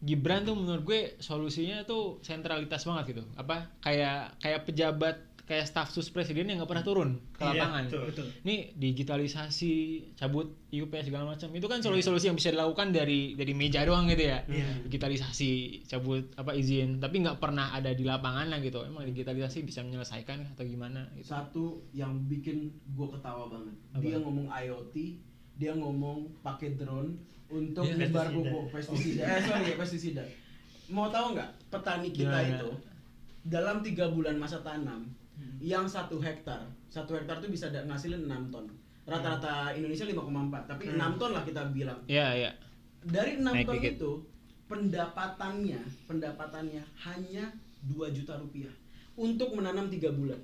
[0.00, 5.90] Gibran tuh menurut gue solusinya tuh sentralitas banget gitu apa kayak kayak pejabat kayak staf
[5.90, 8.02] sus presiden yang nggak pernah turun ke Iya, lapangan betul.
[8.06, 9.72] betul ini digitalisasi
[10.14, 14.24] cabut IUP segala macam itu kan solusi-solusi yang bisa dilakukan dari dari meja doang gitu
[14.24, 14.86] ya Iya.
[14.86, 15.50] digitalisasi
[15.84, 20.54] cabut apa izin tapi nggak pernah ada di lapangan lah gitu emang digitalisasi bisa menyelesaikan
[20.54, 23.74] atau gimana gitu Satu yang bikin gue ketawa banget.
[23.90, 24.00] Apa?
[24.00, 24.94] Dia ngomong IoT,
[25.56, 27.18] dia ngomong pakai drone
[27.50, 29.22] untuk Iya, nyebar pupuk pestisida.
[29.26, 30.24] eh sorry ya pestisida.
[30.88, 32.56] Mau tahu nggak petani kita Gimana?
[32.56, 32.68] itu
[33.42, 35.56] dalam tiga bulan masa tanam Hmm.
[35.58, 38.66] yang satu hektar, satu hektar tuh bisa ngasilin 6 ton.
[39.02, 40.94] Rata-rata Indonesia 5,4, tapi Hmm.
[40.94, 41.96] 6 ton lah kita bilang.
[42.04, 42.50] Iya iya.
[43.00, 43.92] Dari 6 Naik ton dikit.
[43.96, 44.10] itu
[44.68, 47.44] pendapatannya, pendapatannya hanya
[47.82, 48.70] 2 juta rupiah
[49.14, 50.38] untuk menanam tiga bulan.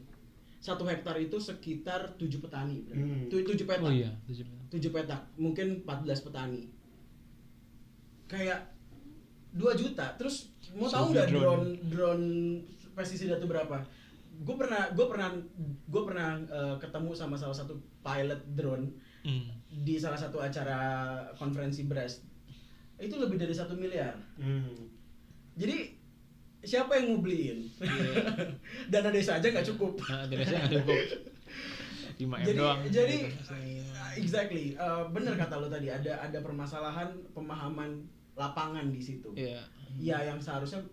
[0.57, 2.83] satu hektar itu sekitar tujuh petani.
[2.91, 3.31] Hmm.
[3.31, 3.87] Tu- tujuh petak.
[3.87, 4.11] Oh iya,
[4.67, 6.67] tujuh petak mungkin 14 petani
[8.27, 8.59] kayak
[9.53, 11.41] 2 juta terus mau tahu nggak drone.
[11.41, 12.27] drone drone
[12.93, 13.81] pestisida itu berapa
[14.37, 15.29] gue pernah gue pernah
[15.87, 18.87] gue pernah eh, ketemu sama salah satu pilot drone
[19.27, 19.43] Hmm.
[19.67, 20.79] di salah satu acara
[21.35, 22.23] konferensi Brest
[22.97, 24.87] itu lebih dari satu miliar Hmm.
[25.53, 25.91] jadi
[26.61, 27.67] siapa yang mau beliin
[28.93, 30.99] dana desa aja nggak cukup Nah, saya nggak cukup.
[32.17, 32.79] 5 M jadi doang.
[32.87, 33.17] jadi
[34.15, 39.65] exactly Eh, bener kata lo tadi ada ada permasalahan pemahaman lapangan di situ Iya.
[39.97, 40.85] ya yang seharusnya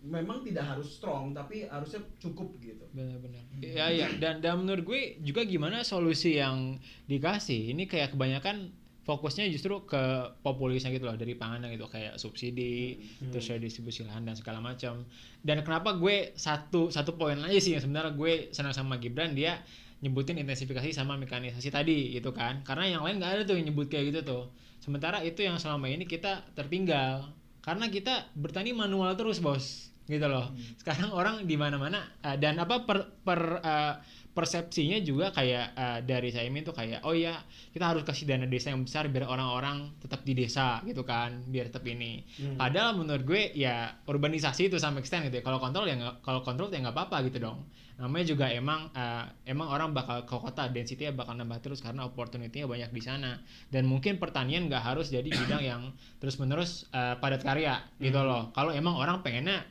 [0.00, 5.00] memang tidak harus strong tapi harusnya cukup gitu benar-benar ya ya dan dan menurut gue
[5.20, 8.70] juga gimana solusi yang dikasih ini kayak kebanyakan
[9.02, 9.98] fokusnya justru ke
[10.40, 13.30] populisnya gitu loh dari panganan gitu kayak subsidi Hmm.
[13.30, 15.02] terus redistribusi lahan dan segala macam
[15.40, 19.58] dan kenapa gue satu satu poin aja sih yang sebenarnya gue senang sama Gibran dia
[20.04, 22.60] nyebutin intensifikasi sama mekanisasi tadi gitu kan.
[22.62, 24.42] Karena yang lain nggak ada tuh yang nyebut kayak gitu tuh.
[24.80, 27.32] Sementara itu yang selama ini kita tertinggal
[27.64, 29.90] karena kita bertani manual terus bos.
[30.06, 30.54] Gitu loh.
[30.78, 33.94] Sekarang orang di mana-mana eh, dan apa per, per eh,
[34.30, 37.34] persepsinya juga kayak eh, dari saya tuh kayak oh ya
[37.74, 41.72] kita harus kasih dana desa yang besar biar orang-orang tetap di desa gitu kan biar
[41.72, 42.22] tetap ini.
[42.38, 42.54] Hmm.
[42.54, 45.42] padahal menurut gue ya urbanisasi itu sama extent gitu ya.
[45.42, 49.68] Kalau kontrol ya kalau kontrol ya nggak apa-apa gitu dong namanya juga emang eh, emang
[49.72, 53.40] orang bakal ke kota density-nya bakal nambah terus karena opportunity-nya banyak di sana.
[53.72, 55.82] Dan mungkin pertanian nggak harus jadi bidang yang
[56.20, 58.28] terus-menerus eh, padat karya gitu Hmm.
[58.28, 58.42] loh.
[58.52, 59.64] Kalau emang orang pengennya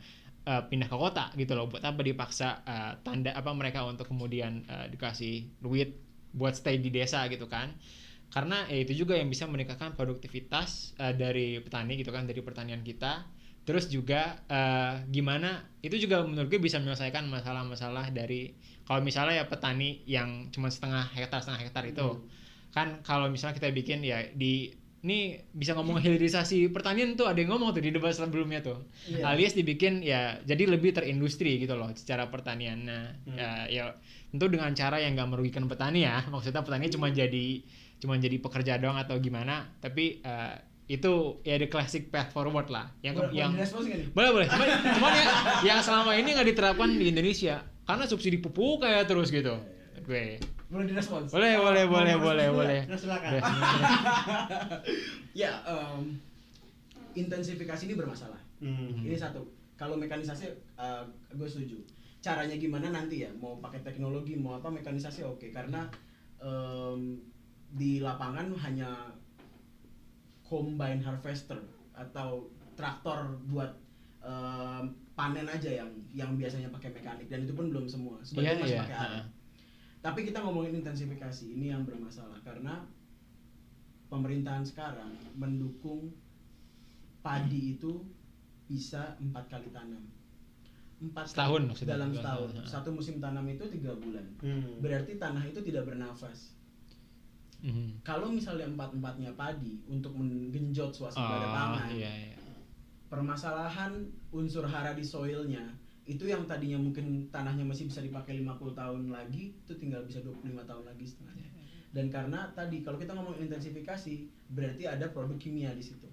[0.46, 4.66] eh, pindah ke kota gitu loh buat apa dipaksa eh, tanda apa mereka untuk kemudian
[4.66, 5.94] eh, dikasih duit
[6.34, 7.78] buat stay di desa gitu kan.
[8.34, 12.82] Karena ya itu juga yang bisa meningkatkan produktivitas eh, dari petani gitu kan dari pertanian
[12.82, 13.24] kita
[13.66, 15.50] terus juga eh, gimana
[15.82, 18.54] itu juga menurut gue bisa menyelesaikan masalah-masalah dari
[18.86, 22.22] kalau misalnya ya petani yang cuma setengah hektar setengah hektar itu
[22.70, 24.70] kan kalau misalnya kita bikin ya di
[25.02, 25.18] ini
[25.50, 29.22] bisa ngomong hilirisasi pertanian tuh ada yang ngomong tuh di debat sebelumnya tuh Iya.
[29.28, 33.38] alias dibikin ya jadi lebih terindustri gitu loh secara pertanian nah Hmm.
[33.38, 33.84] ya, ya
[34.30, 37.62] tentu dengan cara yang nggak merugikan petani ya maksudnya petani cuma jadi
[37.96, 42.94] cuma jadi pekerja doang atau gimana tapi eh, itu ya the classic path forward lah.
[43.02, 44.48] Yang Boleh- yang boleh boleh boleh.
[44.48, 45.26] Cuman, cuman ya
[45.66, 47.66] yang selama ini nggak diterapkan di Indonesia.
[47.86, 49.54] Karena subsidi pupuk kayak terus gitu.
[50.06, 52.80] Gue boleh direspons boleh boleh boleh boleh boleh.
[52.90, 53.38] Nah, silakan.
[53.38, 53.42] Udah.
[55.42, 56.18] ya em,
[57.14, 58.42] intensifikasi ini bermasalah.
[58.62, 59.02] Hmm.
[59.02, 59.46] ini satu.
[59.76, 60.46] Kalau mekanisasi
[60.78, 61.78] eh, gue setuju.
[62.22, 63.30] Caranya gimana nanti ya?
[63.38, 65.50] Mau pakai teknologi mau apa mekanisasi oke.
[65.50, 65.90] Karena
[66.42, 67.18] em,
[67.70, 68.90] di lapangan hanya
[70.46, 71.58] combine harvester
[71.92, 73.72] atau traktor buat
[74.22, 74.84] em,
[75.16, 77.28] panen aja yang yang biasanya pakai mekanik.
[77.28, 78.20] Dan itu pun belum semua.
[78.22, 78.84] Sebagian Iya, masih iya.
[78.86, 79.26] pakai alat.
[80.02, 82.38] Tapi kita ngomongin intensifikasi ini yang bermasalah.
[82.46, 82.86] Karena
[84.06, 86.14] pemerintahan sekarang mendukung
[87.20, 88.06] padi itu
[88.66, 90.04] bisa empat kali tanam.
[91.02, 91.92] Empat Setahun kali maksudnya.
[91.98, 92.50] dalam setahun.
[92.66, 94.26] Satu musim tanam itu tiga bulan.
[94.42, 94.78] Hmm.
[94.80, 96.54] berarti tanah itu tidak bernafas
[97.66, 98.06] Mhm.
[98.06, 102.38] kalau misalnya empat empatnya padi untuk menggenjot swasembada Oh, pangan iya, iya.
[103.10, 105.66] permasalahan unsur hara di soilnya
[106.06, 110.46] itu yang tadinya mungkin tanahnya masih bisa dipakai 50 tahun lagi itu tinggal bisa 25
[110.62, 111.50] tahun lagi setengahnya
[111.90, 114.14] dan karena tadi kalau kita ngomong intensifikasi
[114.48, 116.06] berarti ada produk kimia di situ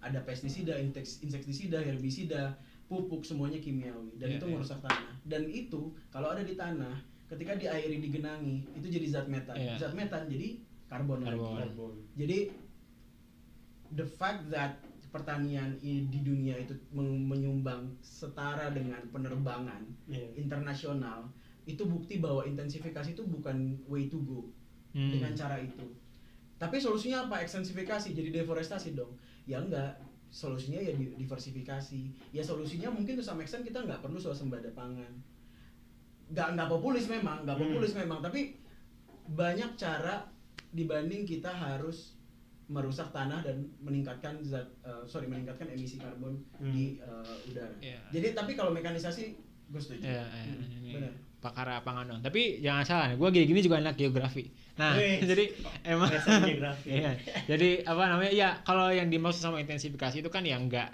[0.00, 0.80] ada pestisida
[1.20, 2.56] insektisida herbisida
[2.86, 4.52] pupuk semuanya kimiawi dan Iya, itu iya.
[4.54, 6.94] merusak tanah dan itu kalau ada di tanah
[7.26, 9.74] ketika diairi digenangi itu jadi zat metan Iya.
[9.76, 11.54] zat metan jadi karbon, Karbon.
[11.54, 11.74] lagi
[12.14, 12.38] jadi
[13.92, 20.36] the fact that pertanian di dunia itu menyumbang setara dengan penerbangan Iya.
[20.36, 21.30] internasional
[21.64, 24.44] itu bukti bahwa intensifikasi itu bukan way to go
[24.92, 25.10] Hmm.
[25.10, 25.82] dengan cara itu.
[26.56, 27.42] Tapi solusinya apa?
[27.42, 29.12] Ekstensifikasi jadi deforestasi dong.
[29.44, 29.98] Ya enggak.
[30.28, 32.00] Solusinya ya di- diversifikasi.
[32.30, 35.10] Ya solusinya mungkin to some extent kita nggak perlu swasembada pangan.
[36.28, 37.64] Nggak nggak populis memang, nggak Hmm.
[37.66, 38.18] populis memang.
[38.20, 38.56] Tapi
[39.28, 40.22] banyak cara
[40.76, 42.14] dibanding kita harus
[42.66, 46.68] merusak tanah dan meningkatkan zat eh, sorry meningkatkan emisi karbon Hmm.
[46.68, 47.72] di eh, udara.
[47.80, 47.98] Iya.
[48.10, 49.24] Jadi tapi kalau mekanisasi
[49.66, 50.02] gue setuju.
[50.04, 51.12] Iya, iya, Hmm, ini benar.
[51.38, 52.20] pakar pangan dong.
[52.20, 54.50] Tapi jangan salah gue gini-gini juga anak geografi.
[54.76, 55.22] Nah, Wih.
[55.30, 55.44] jadi
[55.84, 56.10] emang.
[56.86, 57.10] Iya.
[57.46, 58.30] Jadi apa namanya?
[58.30, 60.90] Ya, kalau yang dimaksud sama intensifikasi itu kan yang enggak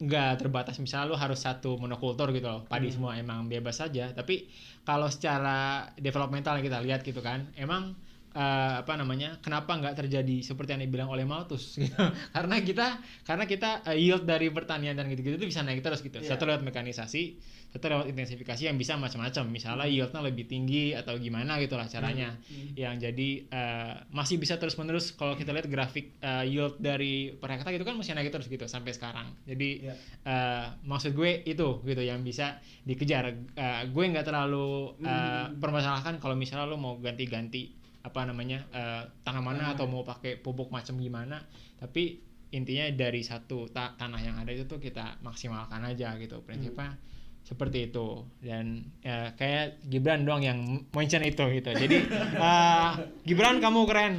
[0.00, 2.94] nggak terbatas misalnya lu harus satu monokultur gitu loh padi Hmm.
[2.96, 4.48] semua emang bebas saja tapi
[4.80, 7.92] kalau secara developmental yang kita lihat gitu kan emang
[8.32, 11.96] eh, apa namanya kenapa nggak terjadi seperti yang dibilang oleh Malthus gitu
[12.30, 12.86] karena kita
[13.22, 16.30] karena kita eh, yield dari pertanian dan gitu-gitu itu bisa naik terus gitu Iya.
[16.30, 17.22] satu lewat mekanisasi
[17.70, 22.74] satu lewat intensifikasi yang bisa macam-macam misalnya yieldnya lebih tinggi atau gimana gitulah caranya Hmm.
[22.74, 27.50] yang jadi eh, masih bisa terus menerus kalau kita lihat grafik eh, yield dari per
[27.50, 29.94] hektar itu kan masih naik terus gitu sampai sekarang jadi Iya.
[30.24, 35.54] eh, maksud gue itu gitu yang bisa dikejar Eh, gue nggak terlalu Hmm.
[35.56, 39.76] permasalahkan kalau misalnya lo mau ganti-ganti apa namanya eh, tanamannya Tanaman.
[39.76, 41.44] atau mau pakai pupuk macam gimana
[41.76, 42.18] tapi
[42.50, 46.96] intinya dari satu ta- tanah yang ada itu tuh kita maksimalkan aja gitu prinsipnya
[47.40, 50.58] seperti itu dan ya, kayak Gibran doang yang
[50.88, 51.96] mention itu gitu jadi
[52.46, 52.90] eh,
[53.22, 54.14] Gibran kamu keren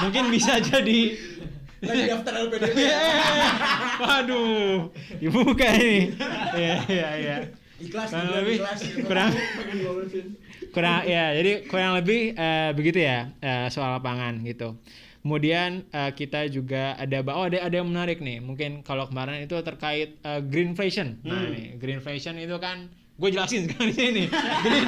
[0.00, 1.18] mungkin bisa jadi
[1.84, 2.76] Lagi daftar LPDP.
[2.80, 2.96] Iya.
[4.00, 4.88] waduh
[5.18, 6.16] dibuka ini
[6.56, 7.36] ya ya ya
[7.74, 8.80] Ikhlas, Kurang lebih- ikhlas.
[9.02, 9.34] kurang-.
[10.74, 14.74] Kurang ya jadi kurang lebih eh, begitu ya eh, soal pangan gitu.
[15.22, 18.38] Kemudian eh, kita juga ada oh ada ada yang menarik nih.
[18.38, 21.22] Mungkin kalau kemarin itu terkait eh, greenflation.
[21.22, 21.50] Nah Hmm.
[21.50, 24.24] nih greenflation itu kan gue jelasin sekarang di sini.
[24.60, 24.84] Green,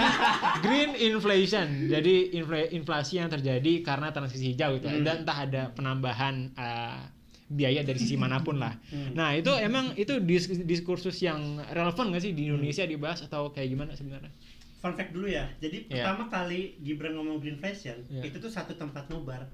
[0.61, 1.67] green inflation.
[1.87, 4.87] Jadi infla- inflasi yang terjadi karena transisi hijau gitu.
[4.87, 5.01] Hmm.
[5.01, 6.99] dan entah ada penambahan eh,
[7.47, 8.75] biaya dari sisi mana pun lah.
[8.91, 9.15] Hmm.
[9.15, 11.39] nah itu emang itu dis- diskursus yang
[11.71, 14.35] relevan gak sih di Indonesia dibahas atau kayak gimana sebenarnya
[14.77, 15.49] Fun fact dulu ya.
[15.57, 16.05] Jadi Iya.
[16.05, 18.29] pertama kali Gibran ngomong green fashion, Iya.
[18.29, 19.49] itu tuh satu tempat nobar.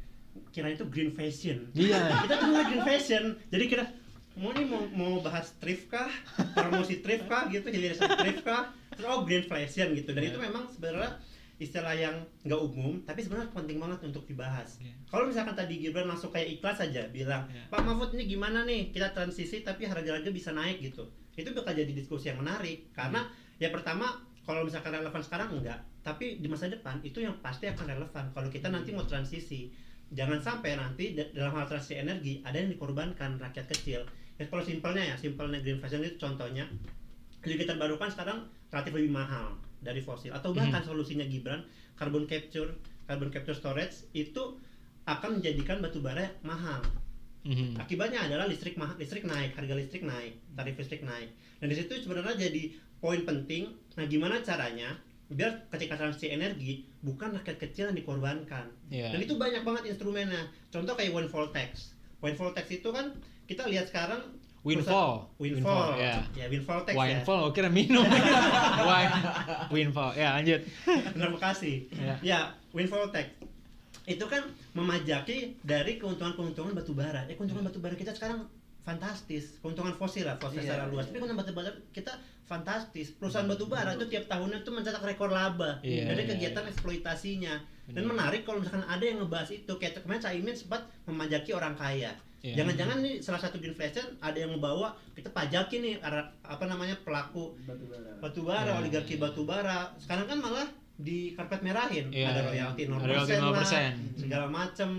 [0.48, 1.68] Kira itu green fashion.
[1.72, 1.98] Iya.
[2.26, 3.24] kita tuh green fashion.
[3.48, 3.84] Jadi kita
[4.34, 6.08] mau nih mau, mau bahas thrift kah?
[6.52, 8.72] Promosi thrift kah gitu, jadi ada thrift kah?
[8.92, 10.10] Terus oh green fashion gitu.
[10.10, 10.30] Dan Iya.
[10.32, 11.20] itu memang sebenarnya
[11.56, 14.82] istilah yang nggak umum, tapi sebenarnya penting banget untuk dibahas.
[14.82, 14.98] Iya.
[15.06, 17.70] Kalau misalkan tadi Gibran langsung kayak ikhlas aja bilang, Iya.
[17.70, 21.06] Pak Mahfud ini gimana nih kita transisi tapi harga-harga bisa naik gitu.
[21.32, 24.10] Itu bakal jadi diskusi yang menarik karena ya pertama
[24.42, 28.48] kalau misalkan relevan sekarang enggak, tapi di masa depan itu yang pasti akan relevan kalau
[28.50, 29.70] kita nanti mau transisi.
[30.12, 34.04] Jangan sampai nanti da- dalam hal transisi energi ada yang dikorbankan rakyat kecil.
[34.36, 36.68] Ya kalau simpelnya ya, simpelnya green fashion itu contohnya
[37.42, 41.64] energi terbarukan sekarang relatif lebih mahal dari fosil atau bahkan solusinya Gibran
[41.98, 42.76] carbon capture,
[43.06, 44.58] carbon capture storage itu
[45.06, 46.82] akan menjadikan batu bara mahal.
[47.42, 47.74] Mhm.
[47.74, 51.34] Akibatnya adalah listrik mahal, listrik naik, harga listrik naik, tarif listrik naik.
[51.58, 52.70] Dan di situ sebenarnya jadi
[53.02, 53.74] poin penting.
[53.98, 54.94] Nah, gimana caranya
[55.32, 58.70] biar ketika transisi energi bukan rakyat kecil yang dikorbankan.
[58.92, 59.10] Iya.
[59.10, 60.46] Dan itu banyak banget instrumennya.
[60.70, 61.98] Contoh kayak windfall tax.
[62.22, 63.10] Windfall tax itu kan
[63.50, 64.22] kita lihat sekarang
[64.62, 65.26] Windfall.
[65.42, 66.22] Windfall, ya.
[66.38, 68.06] ya windfall tax Windfall, gue kira minum.
[68.88, 69.14] Wine,
[69.74, 70.14] windfall.
[70.14, 70.62] Ya, lanjut.
[70.62, 71.10] ya.
[71.10, 71.90] Terima kasih.
[71.90, 72.14] Ya.
[72.22, 73.26] Ya, windfall tax
[74.02, 74.42] itu kan
[74.74, 77.22] memajaki dari keuntungan-keuntungan batu bara.
[77.30, 78.50] Ya keuntungan batu bara kita sekarang
[78.82, 79.58] fantastis.
[79.58, 81.04] Keuntungan fosil lah, fosil Iya, secara luas.
[81.04, 81.08] iya.
[81.08, 83.06] Tapi keuntungan batu bara kita fantastis.
[83.12, 86.70] Perusahaan batu bara itu tiap tahunnya itu mencetak rekor laba Iya, dari kegiatan iya.
[86.70, 87.54] eksploitasinya.
[87.84, 89.72] Dan menarik kalau misalkan ada yang ngebahas itu.
[89.76, 92.14] Kayak kemarin Caimin sempat memajaki orang kaya.
[92.40, 92.58] Iya.
[92.58, 96.98] Jangan-jangan nih salah satu green fashion ada yang ngebawa kita pajakin nih ara- apa namanya
[96.98, 98.10] pelaku Batu bara.
[98.18, 99.22] batu bara, Iya, oligarki iya.
[99.22, 99.78] batu bara.
[99.96, 103.94] Sekarang kan malah di karpet merahin, Iya, ada royalti 0%, Ada royalti lah, 0%.
[104.16, 104.90] segala macem.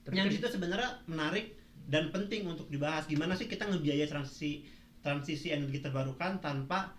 [0.00, 1.46] Tapi Yang kan- di situ sebenarnya menarik
[1.90, 3.04] dan penting untuk dibahas.
[3.04, 4.62] Gimana sih kita ngebiayai transisi
[5.00, 6.94] transisi energi terbarukan tanpa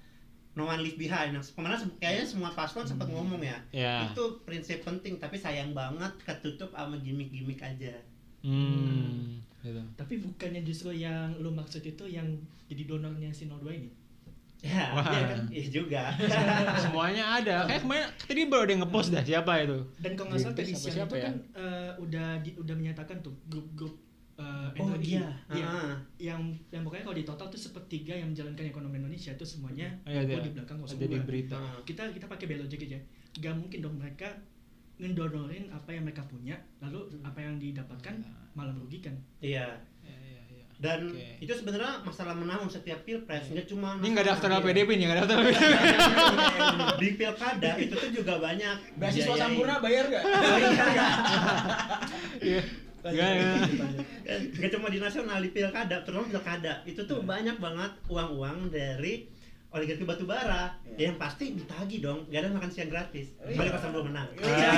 [0.51, 1.31] no one leave behind.
[1.31, 3.55] Nah, kemarin se- kayaknya semua paslon sempat ngomong ya.
[3.71, 3.95] Ya.
[4.05, 7.95] Itu prinsip penting, tapi sayang banget ketutup sama gimmick-gimmick aja.
[8.43, 9.39] Hmm.
[9.61, 9.79] Gitu.
[9.95, 12.25] Tapi bukannya justru yang lu maksud itu yang
[12.67, 13.89] jadi donornya si 02 ini?
[14.61, 15.09] Ya, Wah.
[15.09, 15.39] iya kan?
[15.49, 16.03] Iya juga.
[16.83, 17.65] Semuanya ada.
[17.65, 19.77] Kayak kemarin tadi baru ada yang ngepost dah siapa itu.
[19.97, 21.25] Dan kalau nggak salah tadi Greenpeace apa siang siapa itu ya?
[21.25, 23.93] kan eh, udah di- udah menyatakan tuh grup-grup
[24.41, 25.27] eh, Oh energi iya.
[25.47, 25.63] Iya.
[25.63, 25.93] Ah.
[26.17, 30.23] yang yang pokoknya kalau di total tuh sepertiga yang menjalankan ekonomi Indonesia itu semuanya Iya,
[30.23, 30.43] ngumpul iya.
[30.43, 30.91] di belakang 02.
[30.91, 31.55] Ada di berita.
[31.55, 31.79] Ah.
[31.81, 32.97] kita kita pakai biologi aja
[33.33, 34.27] nggak mungkin dong mereka
[34.97, 38.13] ngedonorin apa yang mereka punya lalu apa yang didapatkan
[38.51, 39.79] malah merugikan Iya.
[40.01, 40.63] Ya, ya, ya.
[40.77, 41.39] Dan Oke.
[41.39, 45.35] itu sebenarnya masalah menang setiap pilpres, nggak cuma Ini nggak daftar LPDP nih, nggak daftar
[45.39, 45.61] LPDP.
[46.97, 49.39] di pilkada itu tuh juga banyak Beasiswa biayai.
[49.39, 50.23] Sampurna bayar nggak?
[50.25, 50.67] Iya.
[52.61, 52.65] Nggak,
[53.01, 53.31] nggak.
[54.57, 56.85] Nggak cuma di nasional di pilkada, terutama pilkada.
[56.85, 59.25] Itu tuh banyak banget uang-uang dari
[59.71, 61.07] oligarki batu bara Iya.
[61.07, 63.31] yang pasti ditagi dong, nggak ada makan siang gratis.
[63.39, 63.55] Iya.
[63.55, 64.27] Kecuali pas belum menang.
[64.35, 64.69] Iya.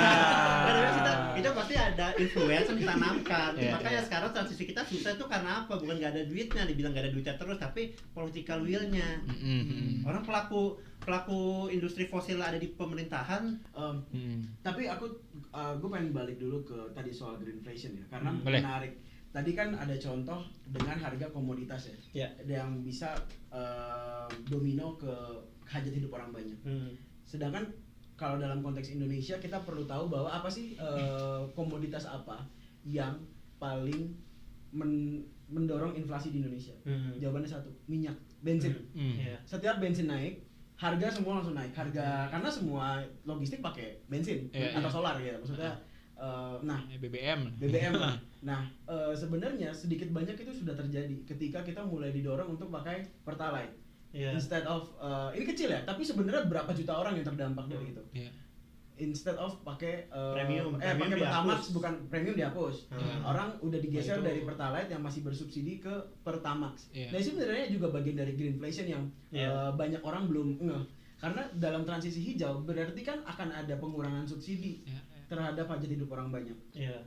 [0.64, 3.50] Karena kita, kita pasti ada influence yang ditanamkan.
[3.54, 4.06] Iya, Makanya iya.
[4.06, 5.74] sekarang transisi kita susah itu karena apa?
[5.74, 9.20] Bukan nggak ada duitnya, dibilang nggak ada duitnya terus, tapi political will-nya.
[9.26, 10.02] Mm-mm.
[10.04, 14.40] Orang pelaku pelaku industri fosil ada di pemerintahan Em, Mm.
[14.62, 15.04] tapi aku
[15.52, 18.62] gue pengen balik dulu ke tadi soal greenflation ya karena Hmm, boleh.
[19.34, 22.28] Tadi kan ada contoh dengan harga komoditas ya Ya.
[22.46, 23.10] yang bisa
[23.50, 25.10] em, domino ke
[25.64, 26.94] hajat hidup orang banyak Hmm.
[27.24, 27.66] sedangkan
[28.14, 32.46] kalau dalam konteks Indonesia kita perlu tahu bahwa apa sih eh, komoditas apa
[32.86, 33.18] yang
[33.56, 34.14] paling
[34.70, 36.72] men- mendorong inflasi di Indonesia?
[36.82, 37.14] Hmm.
[37.18, 38.72] Jawabannya satu, minyak, bensin.
[38.92, 39.12] Hmm.
[39.14, 39.36] Iya.
[39.44, 40.40] Setiap bensin naik,
[40.74, 41.70] harga semua langsung naik.
[41.70, 44.94] Harga karena semua logistik pakai bensin Iya, atau iya.
[44.94, 45.34] solar ya.
[45.36, 45.72] Maksudnya
[46.14, 48.16] eh, nah BBM BBM lah.
[48.44, 53.72] Nah, eh, sebenarnya sedikit banyak itu sudah terjadi ketika kita mulai didorong untuk pakai pertalite.
[54.12, 54.36] Iya.
[54.36, 58.04] Instead of eh, ini kecil ya, tapi sebenarnya berapa juta orang yang terdampak dari itu.
[58.12, 58.30] Iya.
[58.94, 62.92] Instead of pakai eh, Premium, eh pakai Pertamax bukan premium dihapus.
[62.92, 63.26] Hmm.
[63.26, 66.92] Orang udah digeser Nah, dari pertalite yang masih bersubsidi ke Pertamax.
[66.92, 67.16] Iya.
[67.16, 69.48] Nah, sebenarnya juga bagian dari greenflation yang Iya.
[69.50, 70.84] eh, banyak orang belum ngeh.
[71.16, 76.28] Karena dalam transisi hijau berarti kan akan ada pengurangan subsidi Iya, terhadap hajat hidup orang
[76.30, 76.98] banyak Iya.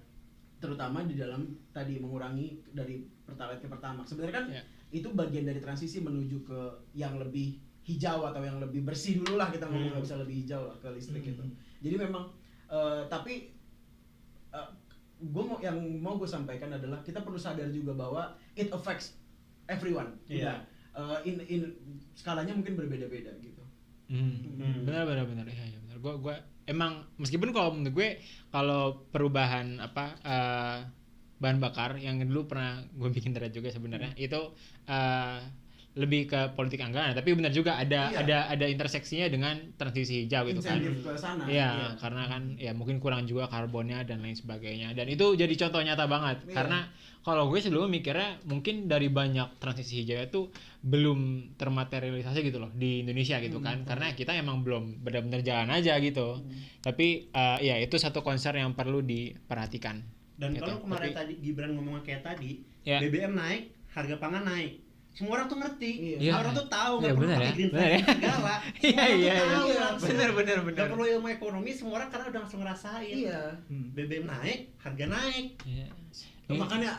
[0.58, 4.64] terutama di dalam tadi mengurangi dari pertalite ke pertamax sebenarnya kan Iya.
[4.92, 6.60] itu bagian dari transisi menuju ke
[6.94, 9.94] yang lebih hijau atau yang lebih bersih dulu lah kita ngomong Hmm.
[9.96, 11.32] nggak bisa lebih hijau lah ke listrik Hmm.
[11.34, 11.44] itu
[11.82, 12.26] jadi memang
[12.68, 13.54] eh, tapi
[15.18, 18.22] gue mau yang mau gue sampaikan adalah kita perlu sadar juga bahwa
[18.54, 19.18] it affects
[19.66, 20.46] everyone Iya.
[20.46, 20.58] Udah.
[20.98, 21.62] Eh, in in
[22.14, 23.62] skalanya mungkin berbeda-beda gitu
[24.08, 24.40] Hmm.
[24.56, 24.88] Hmm.
[24.88, 25.44] Benar benar benar.
[25.44, 26.00] Iya iya benar.
[26.00, 26.36] Gua gua
[26.68, 28.10] emang meskipun kalau menurut gue
[28.52, 30.78] kalau perubahan apa eh,
[31.38, 34.54] bahan bakar yang dulu pernah gue bikin thread juga sebenarnya itu
[34.86, 35.40] eh,
[35.98, 38.22] lebih ke politik anggaran tapi benar juga ada Iya.
[38.22, 40.78] ada ada interseksinya dengan transisi hijau gitu kan.
[40.78, 41.90] ke sana Iya, Iya.
[41.98, 44.94] karena kan ya mungkin kurang juga karbonnya dan lain sebagainya.
[44.94, 46.38] Dan itu jadi contoh nyata banget.
[46.46, 46.54] Iya.
[46.54, 46.80] Karena
[47.20, 50.42] kalau gue sebelumnya mikirnya mungkin dari banyak transisi hijau itu
[50.82, 51.20] belum
[51.58, 53.84] termaterialisasi gitu loh di Indonesia gitu kan.
[53.84, 56.40] Karena kita emang belum benar-benar jalan aja gitu.
[56.80, 60.00] Tapi eh, ya itu satu concern yang perlu diperhatikan.
[60.34, 60.64] Dan Gitu.
[60.64, 63.02] kalau kemarin Tapi- tadi Gibran ngomong kayak tadi, Ya.
[63.02, 64.87] BBM naik, harga pangan naik.
[65.18, 66.32] Semua orang tuh ngerti, Iya.
[66.32, 67.74] Orang tuh tahu, nggak Iya, perlu benar pakai ya, green ya.
[67.74, 68.56] flag segala.
[68.86, 69.86] Iya iya tahu iya.
[69.98, 70.76] Benar benar benar.
[70.78, 73.16] Nggak perlu ilmu ekonomi, semua orang karena udah langsung ngerasain.
[73.18, 73.88] iya Hmm.
[73.92, 75.46] BBM naik, harga naik.
[75.64, 75.88] Iya.
[76.48, 76.92] Nah, makanya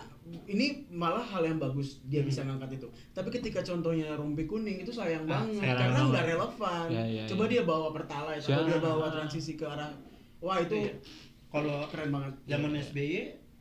[0.44, 2.85] ini malah hal yang bagus dia bisa ngangkat itu.
[3.11, 6.87] Tapi ketika contohnya rompi kuning itu sayang Ah, banget sayang karena nggak relevan.
[6.90, 7.48] Ya, ya, Coba ya.
[7.48, 8.61] dia bawa pertalite Ya.
[8.61, 9.88] dia bawa transisi ke arah
[10.38, 10.92] wah itu Iya.
[11.48, 12.33] Kalau keren banget.
[12.44, 12.83] zaman Iya.
[12.85, 13.12] SBY,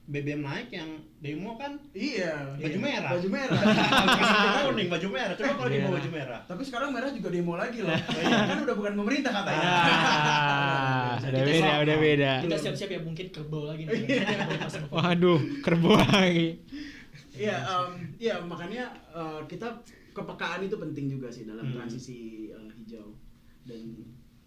[0.07, 0.87] BBM naik yang
[1.19, 2.55] demo kan Iya.
[2.55, 3.11] Baju merah.
[3.11, 3.59] Baju merah.
[4.07, 5.35] Baju kuning, baju merah.
[5.35, 5.91] Coba kalau di Iya.
[5.91, 6.39] baju merah.
[6.43, 7.91] Tapi sekarang merah juga demo lagi loh.
[7.91, 9.67] kan udah bukan pemerintah katanya.
[9.67, 12.31] Ah, Bisa udah kita beda, udah beda.
[12.41, 13.99] Kita siap-siap ya mungkin kerbau lagi nih.
[14.87, 16.63] Waduh, kerbau lagi.
[17.33, 19.69] Iya, em, iya makanya eh, kita
[20.09, 21.75] kepekaan itu penting juga sih dalam Hmm.
[21.77, 22.17] transisi
[22.47, 23.13] eh, hijau
[23.61, 23.83] dan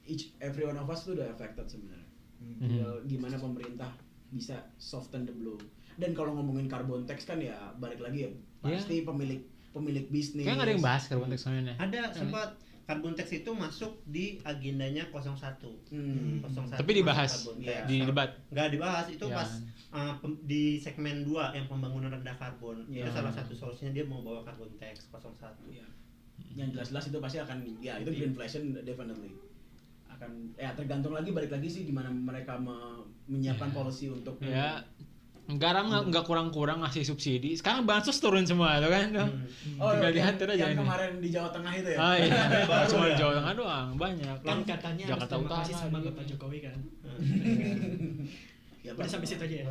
[0.03, 2.09] each every one of us tuh udah affected sebenarnya.
[2.40, 2.57] Hmm.
[2.59, 3.92] Tinggal gimana pemerintah
[4.31, 5.59] bisa soften the blow.
[5.95, 9.40] Dan kalau ngomongin carbon tax kan ya balik lagi ya pasti pemilik
[9.71, 10.43] pemilik bisnis.
[10.43, 11.75] Nggak ada yang bahas karbon tax soalnya.
[11.77, 12.49] Ada sempat
[12.83, 15.62] carbon tax itu masuk di agendanya 01.
[15.88, 16.43] Hmm.
[16.43, 17.77] 01 Tapi dibahas carbon Iya.
[17.77, 17.87] tax.
[17.87, 18.31] di debat.
[18.49, 19.37] nggak dibahas itu Ya.
[19.37, 19.51] pas
[19.90, 23.05] uh, pem- di segmen 2 yang pembangunan rendah karbon Ya.
[23.05, 25.87] itu salah satu solusinya dia mau bawa carbon tax 01 Iya.
[26.51, 28.19] Yang jelas-jelas itu pasti akan ya itu Iya.
[28.25, 29.31] greenflation definitely
[30.20, 33.74] akan ya tergantung lagi balik lagi sih gimana mereka me- menyiapkan Ya.
[33.74, 34.85] policy untuk Ya,
[35.50, 37.52] Garam nggak nggak kurang-kurang ngasih subsidi.
[37.52, 39.11] Sekarang bansos turun semua tuh kan.
[39.11, 39.26] tuh.
[39.26, 39.80] Hmm.
[39.80, 40.78] Oh, Tinggal yang, diatur aja yang ini.
[40.78, 41.98] kemarin di Jawa Tengah itu ya.
[41.98, 42.30] Ah iya,
[42.70, 43.16] Baru cuma ya.
[43.16, 44.37] Jawa Tengah doang, banyak.
[44.40, 45.59] Kan katanya harus Jakarta terima Utara.
[45.59, 45.98] kasih sama.
[46.00, 46.76] Bapak Jokowi kan.
[48.80, 49.64] Ya, Udah sampai situ aja ya.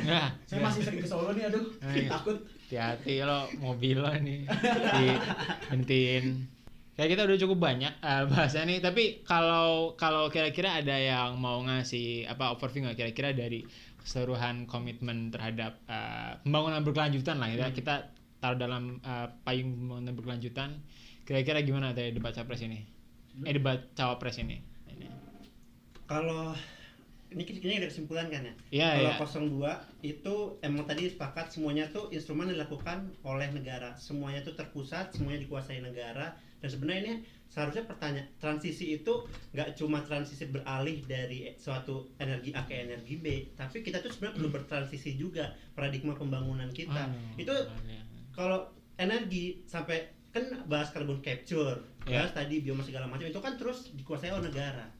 [0.00, 2.08] Ya, Saya masih sering ke Solo nih, aduh, Eh.
[2.08, 2.40] takut.
[2.40, 4.48] hati-hati lo mobil lo nih
[4.96, 6.55] dihentiin.
[6.96, 11.60] Kayak kita udah cukup banyak eh, bahasanya nih, tapi kalau kalau kira-kira ada yang mau
[11.60, 13.60] ngasih apa overview nggak kira-kira dari
[14.00, 17.68] keseluruhan komitmen terhadap eh, pembangunan berkelanjutan lah ya.
[17.68, 18.08] Kita
[18.40, 20.70] taruh dalam eh, payung pembangunan berkelanjutan.
[21.28, 22.80] Kira-kira gimana dari debat capres ini?
[23.44, 24.56] Eh debat cawapres ini.
[24.88, 25.06] Ini.
[26.08, 26.56] kalau
[27.34, 29.76] ini ini ada kesimpulan kan ya Iya, kalau iya.
[30.00, 35.42] 02 itu emang tadi sepakat semuanya tuh instrumen dilakukan oleh negara semuanya tuh terpusat semuanya
[35.42, 37.14] dikuasai negara dan sebenarnya ini
[37.46, 39.22] seharusnya pertanyaan transisi itu
[39.54, 44.42] nggak cuma transisi beralih dari suatu energi A ke energi B tapi kita tuh sebenarnya
[44.42, 47.54] perlu bertransisi juga paradigma pembangunan kita Aduh, itu
[47.86, 48.02] iya.
[48.34, 48.66] kalau
[48.98, 52.22] energi sampai kan bahas carbon capture Ya.
[52.22, 54.90] bahas tadi bioma segala macam itu kan terus dikuasai oleh negara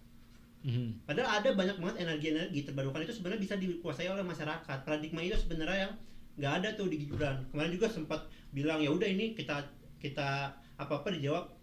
[0.67, 1.07] Mhm.
[1.07, 4.79] Padahal ada banyak banget energi-energi terbarukan itu sebenarnya bisa dikuasai oleh masyarakat.
[4.83, 5.95] Paradigma itu sebenarnya yang
[6.43, 7.39] nggak ada tuh di Gibran.
[7.55, 9.63] Kemarin juga sempat bilang ya udah ini kita
[10.03, 11.55] kita apa apa dijawab.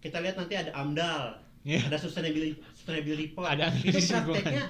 [0.00, 1.22] Kita lihat nanti ada AMDAL,
[1.60, 1.92] Iya.
[1.92, 3.52] ada sustainability sustainability report.
[3.52, 4.66] Ada itu prakteknya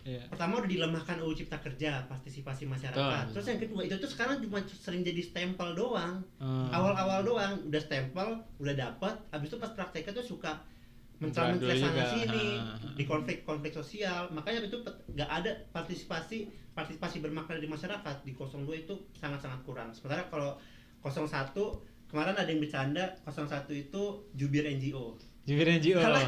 [0.00, 0.24] Iya.
[0.32, 2.96] pertama udah dilemahkan UU Cipta Kerja, partisipasi masyarakat.
[2.96, 3.32] Betul.
[3.36, 6.72] Terus yang kedua itu tuh sekarang cuma sering jadi stempel doang Hmm.
[6.72, 10.56] awal-awal doang udah stempel udah dapat habis itu pas prakteknya tuh suka
[11.20, 12.80] Beradu sana sini Ah.
[12.96, 18.96] di konflik-konflik sosial makanya itu nggak ada partisipasi partisipasi bermakna di masyarakat di 02 itu
[19.20, 20.56] sangat-sangat kurang sementara kalau
[21.04, 21.76] 01
[22.10, 24.02] kemarin ada yang bercanda 01 itu
[24.34, 25.98] jubir NGO Jubir NGO.
[26.04, 26.26] Salah.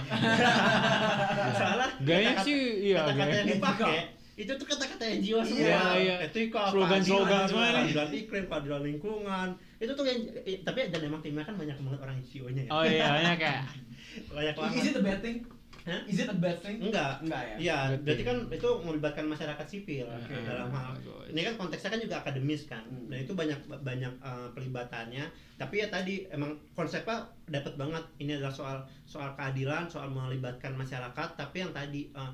[1.53, 3.97] salah Gaya kata-kata- sih iya kata-kata yang dipakai
[4.33, 6.15] itu tuh kata-kata NGO semua Iya, iya.
[6.25, 7.75] etika Slogan-slogan keadilan, semua nih.
[7.85, 12.01] keadilan iklim keadilan lingkungan itu tuh yang eh, tapi dan emang timnya kan banyak banget
[12.01, 13.63] orang NGO-nya ya Oh iya, banyak kayak
[14.35, 15.39] banyak banget Is it a bad thing?
[15.83, 16.01] Hah?
[16.07, 16.79] Is it a bad thing?
[16.79, 17.55] enggak Enggak ya.
[17.59, 20.31] Iya, berarti kan itu melibatkan masyarakat sipil Oke.
[20.41, 21.27] dalam hal Bagus.
[21.29, 23.11] ini kan konteksnya kan juga akademis kan, Hmm.
[23.11, 25.25] dan itu banyak banyak eh, pelibatannya.
[25.57, 28.05] Tapi ya tadi emang konsepnya dapat banget.
[28.17, 31.29] Ini adalah soal soal keadilan, soal melibatkan masyarakat.
[31.35, 32.33] Tapi yang tadi eh,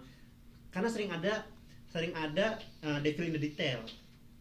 [0.68, 1.40] karena sering ada
[1.84, 3.80] sering ada uh, devil in the detail.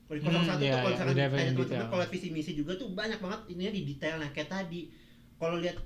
[0.04, 1.88] Kalau di Hmm, 01 tuh iya, kalau iya, misalkan tanya teman-teman detail.
[1.88, 4.82] kalau visi misi juga tuh banyak banget ininya di detailnya kayak tadi.
[5.34, 5.80] Kalau lihat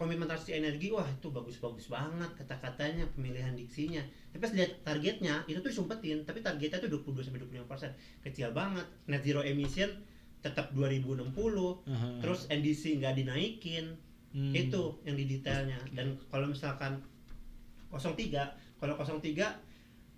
[0.00, 4.00] komitmen transisi energi wah itu bagus-bagus banget kata-katanya pemilihan diksinya.
[4.32, 7.90] Tapi pas lihat targetnya itu tuh disumpetin tapi targetnya tuh 22 sampai 25 persen.
[8.24, 8.86] Kecil banget.
[9.04, 9.92] Net zero emission
[10.40, 12.08] tetap 2060 Aha.
[12.24, 13.96] terus NDC nggak dinaikin.
[14.34, 14.50] Hmm.
[14.50, 15.78] itu yang di detailnya.
[15.94, 16.98] Dan kalau misalkan
[17.94, 18.02] 03
[18.82, 19.22] kalau 03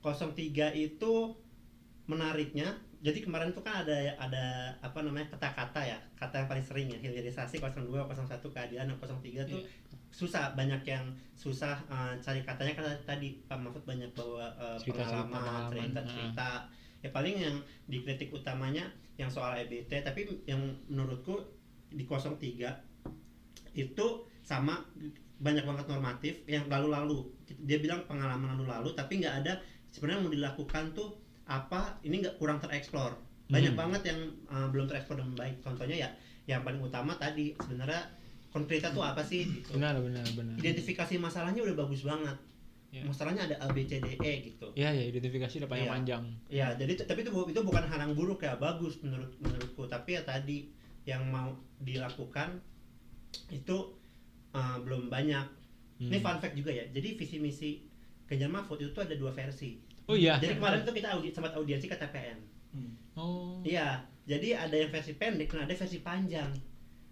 [0.01, 1.15] 03 itu
[2.09, 2.71] menariknya
[3.07, 6.99] jadi kemarin tuh kan ada ada apa namanya kata-kata ya kata yang paling sering ya
[6.99, 9.63] hilirisasi 02 01 keadilan dan 03 tuh
[10.11, 11.07] susah banyak yang
[11.39, 16.51] susah eh, cari katanya karena tadi Pak Mahfud banyak bawa eh, Cerita-cerita pengalaman pengalaman, cerita-cerita.
[17.07, 20.59] ya paling yang dikritik utamanya yang soal EBT tapi yang
[20.91, 21.47] menurutku
[21.95, 22.43] di 03
[23.79, 24.07] itu
[24.43, 24.83] sama
[25.37, 27.29] banyak banget normatif yang lalu-lalu.
[27.69, 29.61] Dia bilang pengalaman lalu-lalu tapi nggak ada
[29.93, 33.15] sebenarnya mau dilakukan tuh apa ini nggak kurang tereksplor
[33.47, 33.81] banyak Hmm.
[33.81, 36.11] banget yang uh, belum tereksplor dengan baik contohnya ya
[36.45, 38.03] yang paling utama tadi sebenarnya
[38.49, 39.75] konkretnya tuh apa sih gitu.
[39.75, 42.35] benar benar benar identifikasi masalahnya udah bagus banget
[42.87, 43.03] Ya.
[43.03, 45.93] masalahnya ada A B C D E gitu Iya ya identifikasi udah panjang Iya.
[45.93, 49.85] panjang ya jadi t- tapi itu itu bukan hal yang buruk ya bagus menurut menurutku
[49.85, 50.71] tapi ya tadi
[51.03, 52.63] yang mau dilakukan
[53.49, 53.77] itu
[54.51, 55.47] uh, belum banyak
[55.97, 56.09] Hmm.
[56.09, 57.71] ini fun fact juga ya jadi visi misi
[58.25, 61.87] Ganjar Mahfud itu ada dua versi oh iya jadi kemarin itu kita audi, sempat audiensi
[61.87, 62.39] ke TPN
[62.69, 62.93] Hmm.
[63.15, 66.53] oh Iya, jadi ada yang versi pendek, dan ada versi panjang.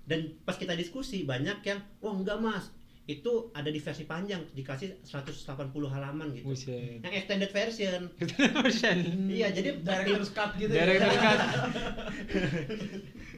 [0.05, 2.69] Dan pas kita diskusi banyak yang, wah enggak mas,
[3.05, 5.45] itu ada di versi panjang dikasih 180
[5.87, 6.45] halaman gitu.
[6.47, 8.01] buset Yang extended version.
[8.61, 10.85] persen Iya, jadi Director's cut gitu ya.
[10.85, 11.39] Director's cut.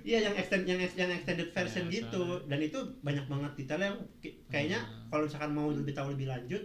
[0.02, 2.20] Iya, yang extend yang yang extended version Ya, gitu.
[2.22, 2.46] soalnya.
[2.46, 3.96] Dan itu banyak banget detail yang
[4.46, 5.10] kayaknya Hmm.
[5.10, 6.62] kalau misalkan mau lebih tahu lebih lanjut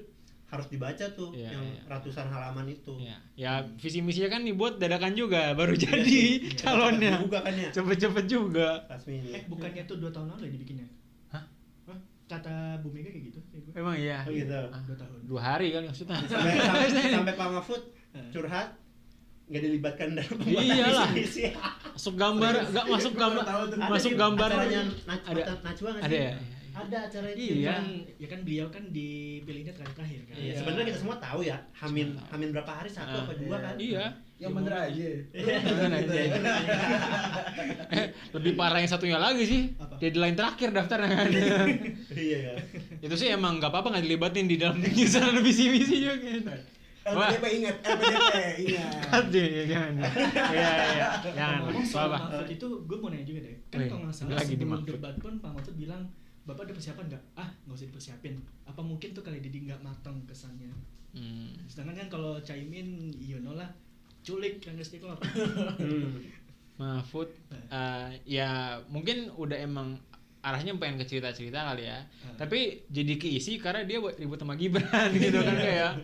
[0.52, 1.82] harus dibaca tuh Iya, yang iya.
[1.88, 2.92] ratusan halaman itu.
[3.00, 6.22] ya ya visi misinya kan dibuat dadakan juga baru jadi
[6.60, 7.70] calonnya Juga kan ya.
[7.72, 9.32] cepet-cepet juga Last minute.
[9.32, 10.88] Eh bukannya tuh dua tahun lalu ya dibikinnya?
[11.30, 11.44] Hah?
[11.86, 11.98] Hah?
[12.28, 13.40] Kata Bu Mega kayak gitu?
[13.46, 13.74] kayak gua.
[13.78, 14.60] emang iya Oh gitu.
[14.68, 15.20] Ah, Dua tahun.
[15.26, 17.82] dua hari kan maksudnya sampai, sampai, sampai Pak Mahfud
[18.30, 18.68] curhat
[19.48, 21.12] nggak dilibatkan dalam Iyalah.
[21.12, 21.48] visi
[21.90, 23.44] masuk gambar nggak masuk gambar
[23.86, 26.24] masuk gambar ada Najwa nggak ada sih?
[26.24, 26.36] ya
[26.74, 27.74] ada acara itu Iya.
[27.74, 30.36] Kan, ya kan beliau kan dipilihnya terakhir-terakhir kan.
[30.36, 30.54] Iya, Iya.
[30.56, 32.28] sebenarnya kita semua tahu ya Hamin tahu.
[32.30, 33.60] Hamin berapa hari satu Ah, apa dua iya.
[33.62, 34.06] kan iya
[34.38, 35.08] Yang bener aja.
[35.30, 36.14] Bener aja.
[36.18, 36.36] Iya,
[37.92, 38.06] eh,
[38.36, 39.96] lebih parah yang satunya lagi sih Apa?
[39.98, 41.30] deadline terakhir daftarnya kan
[42.18, 42.54] iya ya
[43.00, 46.18] itu sih emang nggak apa-apa nggak dilibatin di dalam penyusunan visi misi juga
[47.02, 47.34] Wah.
[47.34, 49.10] LPDP ingat, LPDP ingat.
[49.10, 49.92] Aduh, ya, jangan
[50.54, 53.56] iya iya jangan soal apa Mahfud itu, gue mau nanya juga deh.
[53.74, 56.06] Kan kalau nggak salah sebelum debat pun Pak Mahfud bilang,
[56.42, 57.24] Bapak ada persiapan nggak?
[57.38, 58.36] Ah, nggak usah dipersiapin.
[58.66, 60.74] Apa mungkin tuh kali Didi nggak matang kesannya?
[61.14, 61.70] hmm.
[61.70, 63.70] Sedangkan kan kalau Caimin, you know lah,
[64.26, 65.18] culik kan nggak keluar.
[65.82, 66.42] hmm.
[66.82, 67.30] Mahfud
[67.70, 70.02] eh, ya mungkin udah emang
[70.42, 72.34] arahnya pengen ke cerita-cerita kali ya Ah.
[72.34, 76.02] tapi jadi keisi karena dia buat ribut sama Gibran gitu kan kayak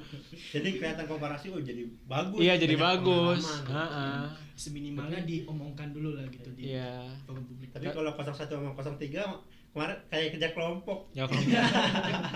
[0.53, 3.41] jadi kelihatan komparasi oh jadi bagus iya jadi bagus.
[3.65, 4.21] Heeh.
[4.53, 7.73] Seminimalnya diomongkan dulu lah gitu di iya forum publik.
[7.73, 10.97] tapi kalau 01 sama 03 kemarin kayak kerja kelompok.
[11.13, 11.41] Ya kalau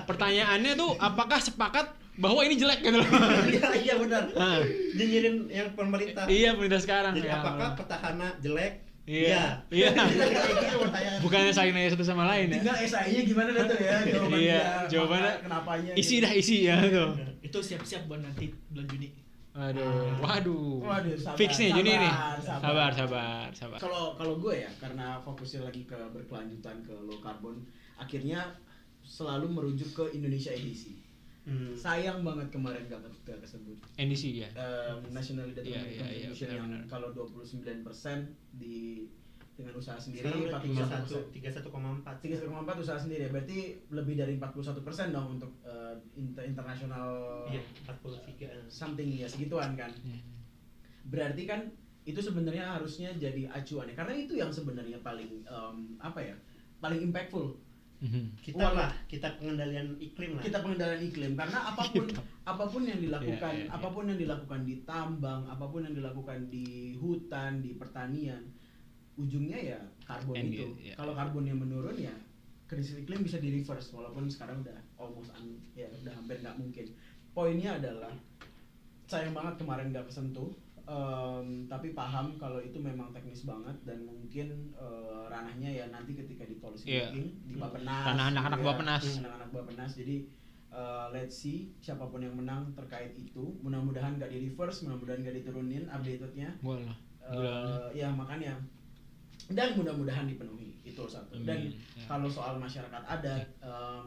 [0.05, 1.85] pertanyaannya tuh apakah sepakat
[2.21, 3.09] bahwa ini jelek gitu loh?
[3.49, 4.23] Iya iya benar.
[4.93, 6.29] Nyinyirin yang pemerintah.
[6.29, 7.13] Iya pemerintah sekarang.
[7.17, 8.85] Jadi ya apakah petahana jelek?
[9.09, 9.65] Iya.
[9.73, 9.89] Iya.
[9.97, 11.19] kayak gitu pertanyaan.
[11.25, 12.61] Bukannya saling nanya satu sama lain ya?
[12.61, 13.97] Tinggal SI-nya gimana dah tuh ya?
[14.05, 15.91] Jawaban Iya, jawabannya kenapanya.
[15.97, 16.23] isi gitu.
[16.29, 17.09] dah isi ya tuh.
[17.41, 19.09] Itu siap-siap buat nanti bulan Juni.
[19.51, 20.79] Waduh, waduh.
[20.79, 22.13] Waduh, sabar, Fix nih Juni nih.
[22.39, 22.89] sabar.
[22.95, 23.79] Sabar, sabar.
[23.83, 27.59] Kalau kalau gue ya karena fokusnya lagi ke berkelanjutan ke low carbon,
[27.99, 28.55] akhirnya
[29.03, 31.03] selalu merujuk ke Indonesia edisi.
[31.41, 31.73] Hmm.
[31.73, 34.49] Sayang banget kemarin gak, gak kesebut NDC ya.
[34.53, 37.81] um, National Leader Iya, iya, iya, Contribution yang kalau 29%
[38.61, 39.09] di
[39.61, 40.59] dengan usaha sendiri Sekarang udah
[41.05, 43.57] 41 tiga satu koma empat 31,4 usaha sendiri berarti
[43.89, 47.07] lebih dari 41 persen dong untuk eh, inter- internasional
[47.47, 50.17] iya empat puluh tiga something ya segituan kan Hmm.
[51.07, 51.69] berarti kan
[52.01, 56.35] itu sebenarnya harusnya jadi acuan ya karena itu yang sebenarnya paling em, apa ya
[56.77, 57.53] paling impactful
[58.01, 58.33] Mhm.
[58.41, 58.73] kita Wah.
[58.73, 62.09] lah kita pengendalian iklim lah kita pengendalian iklim karena apa pun
[62.41, 63.77] apa pun yang dilakukan Iya, iya, iya.
[63.77, 68.41] apa pun yang dilakukan di tambang apa pun yang dilakukan di hutan di pertanian
[69.21, 70.95] ujungnya ya karbon End itu iya.
[70.95, 72.13] kalau karbonnya menurun ya
[72.65, 76.85] krisis iklim bisa di reverse walaupun sekarang udah almost un- ya udah hampir nggak mungkin
[77.31, 78.11] poinnya adalah
[79.05, 84.71] sayang banget kemarin nggak kesentuh em, tapi paham kalau itu memang teknis banget dan mungkin
[84.73, 87.11] eh, ranahnya ya nanti ketika di policy Iya.
[87.11, 87.61] making di Hmm.
[87.61, 88.65] Bapenas Ranah anak-anak ya.
[88.65, 89.03] Bapenas.
[89.05, 90.15] Hmm, anak-anak Bapenas jadi
[90.71, 95.35] eh, let's see siapa pun yang menang terkait itu mudah-mudahan nggak di reverse mudah-mudahan nggak
[95.43, 95.83] diturunin.
[95.91, 96.51] Eh,
[97.31, 97.91] Gila.
[97.93, 98.55] ya makanya
[99.51, 101.69] dan mudah-mudahan dipenuhi itu satu dan.
[101.93, 102.05] Ya.
[102.05, 104.05] kalau soal masyarakat adat em,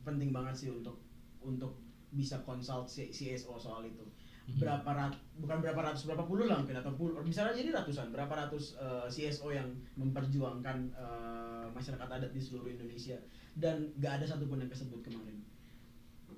[0.00, 1.00] penting banget sih untuk
[1.38, 1.78] untuk
[2.10, 4.02] bisa consult C- CSO soal itu
[4.40, 4.58] Mhm.
[4.58, 8.34] berapa rat bukan berapa ratus berapa puluh lah mungkin atau puluh misalnya jadi ratusan berapa
[8.36, 13.14] ratus eh, CSO yang memperjuangkan eh, masyarakat adat di seluruh Indonesia
[13.54, 15.38] dan gak ada satupun yang kesebut kemarin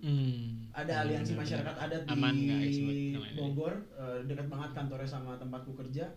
[0.03, 0.67] Hmm.
[0.75, 3.15] ada aliansi masyarakat adat Aman di?
[3.39, 6.11] Bogor eh, dekat banget kantornya sama tempatku kerja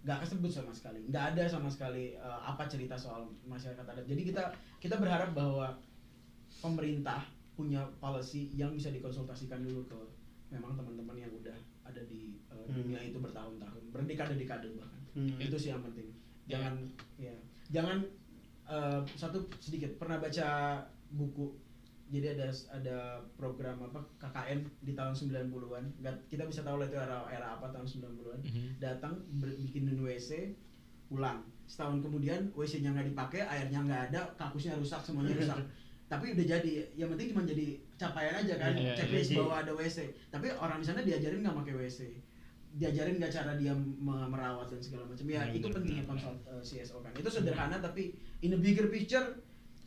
[0.00, 1.04] nggak kesebut sama sekali.
[1.12, 4.06] Nggak ada sama sekali eh, apa cerita soal masyarakat adat.
[4.08, 4.42] Jadi kita
[4.80, 5.76] kita berharap bahwa
[6.60, 7.24] pemerintah
[7.54, 9.98] punya policy yang bisa dikonsultasikan dulu ke
[10.50, 12.40] memang teman-teman yang udah ada di
[12.70, 12.86] Hmm.
[12.86, 13.82] dunia itu bertahun-tahun.
[13.90, 15.02] Berdekade-dekade bahkan.
[15.10, 15.42] Hmm.
[15.42, 16.06] itu sih yang penting.
[16.46, 16.58] Ya.
[16.58, 16.74] jangan
[17.18, 17.34] ya.
[17.70, 17.98] Jangan
[18.70, 19.98] eh, satu sedikit.
[19.98, 20.48] Pernah baca
[21.10, 21.50] buku
[22.10, 22.96] jadi ada ada
[23.32, 27.66] program apa KKN di tahun 90-an nggak kita bisa tahu lah itu era era apa
[27.68, 28.66] tahun 90-an Mhm.
[28.76, 30.52] datang ber- bikinin WC
[31.06, 31.38] pulang.
[31.64, 35.58] Setahun kemudian WC-nya nggak dipakai airnya nggak ada kakusnya rusak semuanya rusak.
[36.10, 39.38] Tapi udah jadi yang penting cuma jadi capaian aja kan Iya, iya, checklist iya.
[39.38, 41.98] bahwa ada WC tapi orang di sana diajarin nggak pakai WC
[42.72, 45.22] diajarin nggak cara dia me- merawat dan segala macam?
[45.24, 47.14] Ya Benar, itu benar, pentingnya konsult eh, CSO kan.
[47.14, 49.38] Itu sederhana tapi in a bigger picture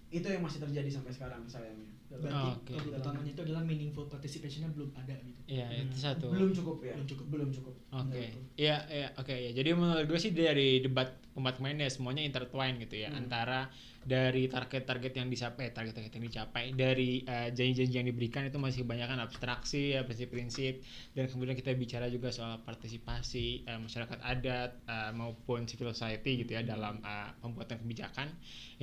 [0.09, 4.91] itu yang masih terjadi sampai sekarang sayangnya berarti Oh, utamanya itu adalah meaningful participationnya belum
[4.93, 6.28] ada gitu Iya, itu satu.
[6.30, 7.26] belum cukup ya Belum cukup.
[7.30, 8.41] belum cukup Oke, Betul.
[8.57, 9.51] iya, iya, oke ya.
[9.53, 13.25] Jadi menurut gue sih dari debat keempat kemarin ya semuanya intertwine gitu ya Hmm.
[13.25, 13.69] antara
[14.03, 19.23] dari target-target yang dicapai, target-target yang dicapai, dari eh, janji-janji yang diberikan itu masih kebanyakan
[19.23, 20.84] abstraksi ya prinsip-prinsip
[21.15, 26.59] dan kemudian kita bicara juga soal partisipasi eh, masyarakat adat eh, maupun civil society gitu
[26.59, 28.27] ya dalam eh, pembuatan kebijakan.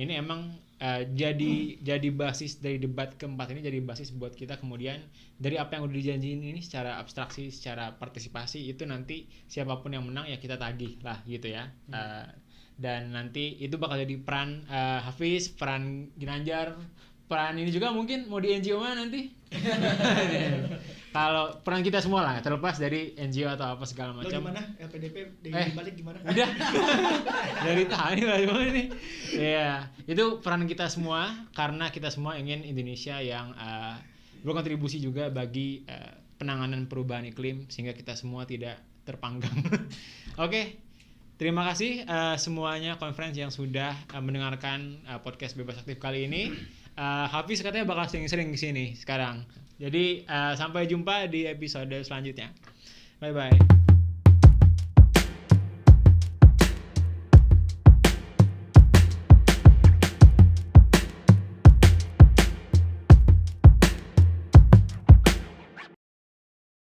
[0.01, 4.97] Ini emang eh, jadi jadi basis dari debat keempat ini jadi basis buat kita kemudian
[5.37, 10.01] dari apa yang udah dijanjiin ini secara abstraksi, secara partisipasi itu nanti siapa pun yang
[10.09, 11.69] menang ya kita tagih lah gitu ya.
[11.93, 12.25] Eh,
[12.77, 16.75] dan nanti itu bakal jadi peran eh, Hafiz, peran Ginanjar,
[17.25, 19.31] peran ini juga mungkin mau di NGO mana nanti?
[21.11, 24.47] Kalau peran kita semua lah, terlepas dari NGO atau apa segala lo macam.
[24.47, 25.75] gimana LPDP dari Eh.
[25.75, 26.49] balik gimana Udah.
[27.67, 28.87] Dari tadi lah nih?
[29.35, 33.95] Iya, itu peran kita semua karena kita semua ingin Indonesia yang eh,
[34.39, 39.51] berkontribusi juga bagi eh, penanganan perubahan iklim sehingga kita semua tidak terpanggang.
[40.47, 40.90] Oke.
[41.41, 46.53] Terima kasih eh, semuanya conference yang sudah eh, mendengarkan eh, podcast bebas aktif kali ini.
[46.93, 49.41] Eh, Hafiz katanya bakal sering-sering ke sini sekarang.
[49.81, 52.53] Jadi eh, sampai jumpa di episode selanjutnya.
[53.17, 53.90] Bye bye.